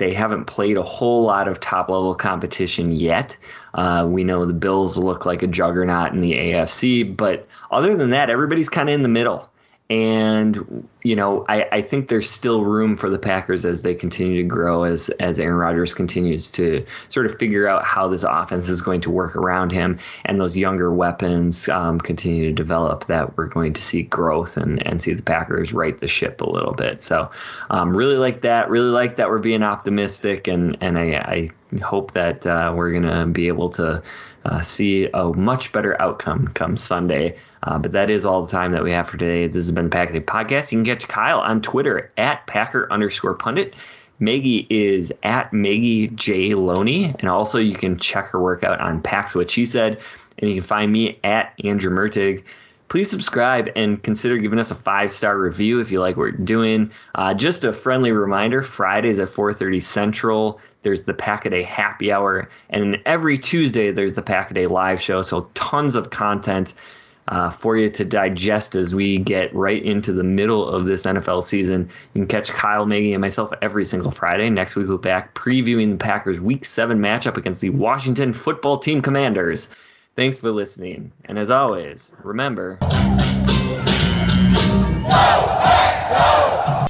they 0.00 0.14
haven't 0.14 0.46
played 0.46 0.78
a 0.78 0.82
whole 0.82 1.22
lot 1.22 1.46
of 1.46 1.60
top 1.60 1.90
level 1.90 2.14
competition 2.14 2.90
yet. 2.92 3.36
Uh, 3.74 4.06
we 4.08 4.24
know 4.24 4.46
the 4.46 4.54
Bills 4.54 4.96
look 4.96 5.26
like 5.26 5.42
a 5.42 5.46
juggernaut 5.46 6.12
in 6.12 6.20
the 6.20 6.32
AFC, 6.32 7.16
but 7.16 7.46
other 7.70 7.94
than 7.94 8.10
that, 8.10 8.30
everybody's 8.30 8.70
kind 8.70 8.88
of 8.88 8.94
in 8.94 9.02
the 9.02 9.08
middle. 9.08 9.50
And 9.90 10.88
you 11.02 11.16
know, 11.16 11.44
I, 11.48 11.66
I 11.72 11.82
think 11.82 12.08
there's 12.08 12.30
still 12.30 12.64
room 12.64 12.96
for 12.96 13.10
the 13.10 13.18
Packers 13.18 13.64
as 13.64 13.82
they 13.82 13.94
continue 13.94 14.40
to 14.40 14.48
grow, 14.48 14.84
as 14.84 15.08
as 15.18 15.40
Aaron 15.40 15.56
Rodgers 15.56 15.94
continues 15.94 16.48
to 16.52 16.86
sort 17.08 17.26
of 17.26 17.36
figure 17.38 17.66
out 17.66 17.84
how 17.84 18.06
this 18.06 18.22
offense 18.22 18.68
is 18.68 18.82
going 18.82 19.00
to 19.00 19.10
work 19.10 19.34
around 19.34 19.72
him, 19.72 19.98
and 20.24 20.40
those 20.40 20.56
younger 20.56 20.92
weapons 20.92 21.68
um, 21.68 21.98
continue 21.98 22.46
to 22.46 22.52
develop. 22.52 23.06
That 23.06 23.36
we're 23.36 23.46
going 23.46 23.72
to 23.72 23.82
see 23.82 24.02
growth 24.02 24.56
and 24.56 24.86
and 24.86 25.02
see 25.02 25.12
the 25.12 25.22
Packers 25.22 25.72
right 25.72 25.98
the 25.98 26.06
ship 26.06 26.40
a 26.40 26.48
little 26.48 26.74
bit. 26.74 27.02
So, 27.02 27.30
um, 27.70 27.96
really 27.96 28.16
like 28.16 28.42
that. 28.42 28.70
Really 28.70 28.90
like 28.90 29.16
that 29.16 29.28
we're 29.28 29.40
being 29.40 29.64
optimistic, 29.64 30.46
and 30.46 30.78
and 30.80 30.96
I, 30.96 31.14
I 31.16 31.50
hope 31.78 32.12
that 32.12 32.46
uh, 32.46 32.72
we're 32.74 32.92
gonna 32.92 33.26
be 33.26 33.48
able 33.48 33.70
to 33.70 34.02
uh, 34.44 34.60
see 34.62 35.08
a 35.12 35.32
much 35.34 35.72
better 35.72 36.00
outcome 36.00 36.48
come 36.48 36.76
Sunday. 36.76 37.36
Uh, 37.62 37.78
but 37.78 37.92
that 37.92 38.10
is 38.10 38.24
all 38.24 38.44
the 38.44 38.50
time 38.50 38.72
that 38.72 38.82
we 38.82 38.90
have 38.90 39.08
for 39.08 39.18
today. 39.18 39.46
This 39.46 39.66
has 39.66 39.72
been 39.72 39.90
Pack 39.90 40.10
Podcast. 40.10 40.72
You 40.72 40.78
can 40.78 40.84
catch 40.84 41.06
Kyle 41.08 41.40
on 41.40 41.60
Twitter 41.60 42.10
at 42.16 42.46
Packer 42.46 42.90
underscore 42.90 43.34
pundit. 43.34 43.74
Maggie 44.18 44.66
is 44.68 45.12
at 45.22 45.52
Maggie 45.52 46.08
J 46.08 46.54
Loney, 46.54 47.14
and 47.18 47.28
also 47.28 47.58
you 47.58 47.74
can 47.74 47.98
check 47.98 48.28
her 48.28 48.40
workout 48.40 48.78
on 48.80 49.00
Packs 49.00 49.34
What 49.34 49.50
She 49.50 49.64
Said, 49.64 50.00
and 50.38 50.50
you 50.50 50.56
can 50.56 50.66
find 50.66 50.92
me 50.92 51.18
at 51.24 51.54
Andrew 51.64 51.90
Mertig. 51.90 52.44
Please 52.88 53.08
subscribe 53.08 53.70
and 53.76 54.02
consider 54.02 54.36
giving 54.36 54.58
us 54.58 54.70
a 54.70 54.74
five 54.74 55.10
star 55.10 55.38
review 55.38 55.80
if 55.80 55.90
you 55.90 56.00
like 56.00 56.16
what 56.16 56.22
we're 56.22 56.30
doing. 56.32 56.90
Uh, 57.14 57.32
just 57.32 57.64
a 57.64 57.72
friendly 57.72 58.12
reminder: 58.12 58.62
Fridays 58.62 59.18
at 59.18 59.28
4:30 59.28 59.80
Central, 59.80 60.60
there's 60.82 61.02
the 61.02 61.14
Packaday 61.14 61.64
Happy 61.64 62.12
Hour, 62.12 62.48
and 62.70 62.98
every 63.06 63.36
Tuesday 63.38 63.90
there's 63.90 64.14
the 64.14 64.22
Packaday 64.22 64.68
Live 64.68 65.00
Show. 65.00 65.22
So 65.22 65.50
tons 65.54 65.94
of 65.94 66.10
content 66.10 66.74
uh, 67.28 67.48
for 67.50 67.76
you 67.76 67.88
to 67.88 68.04
digest 68.04 68.74
as 68.74 68.94
we 68.94 69.18
get 69.18 69.54
right 69.54 69.82
into 69.82 70.12
the 70.12 70.24
middle 70.24 70.66
of 70.66 70.84
this 70.84 71.04
NFL 71.04 71.44
season. 71.44 71.88
You 72.12 72.20
can 72.20 72.26
catch 72.26 72.50
Kyle, 72.50 72.86
Maggie, 72.86 73.12
and 73.12 73.20
myself 73.20 73.52
every 73.62 73.84
single 73.84 74.10
Friday. 74.10 74.50
Next 74.50 74.74
week, 74.74 74.88
we'll 74.88 74.98
be 74.98 75.08
back 75.08 75.34
previewing 75.34 75.90
the 75.90 75.96
Packers' 75.96 76.40
Week 76.40 76.64
7 76.64 76.98
matchup 76.98 77.36
against 77.36 77.60
the 77.60 77.70
Washington 77.70 78.32
football 78.32 78.78
team 78.78 79.00
Commanders. 79.00 79.68
Thanks 80.16 80.38
for 80.38 80.50
listening. 80.50 81.12
And 81.24 81.38
as 81.38 81.50
always, 81.50 82.10
remember. 82.22 82.78
When 86.70 86.89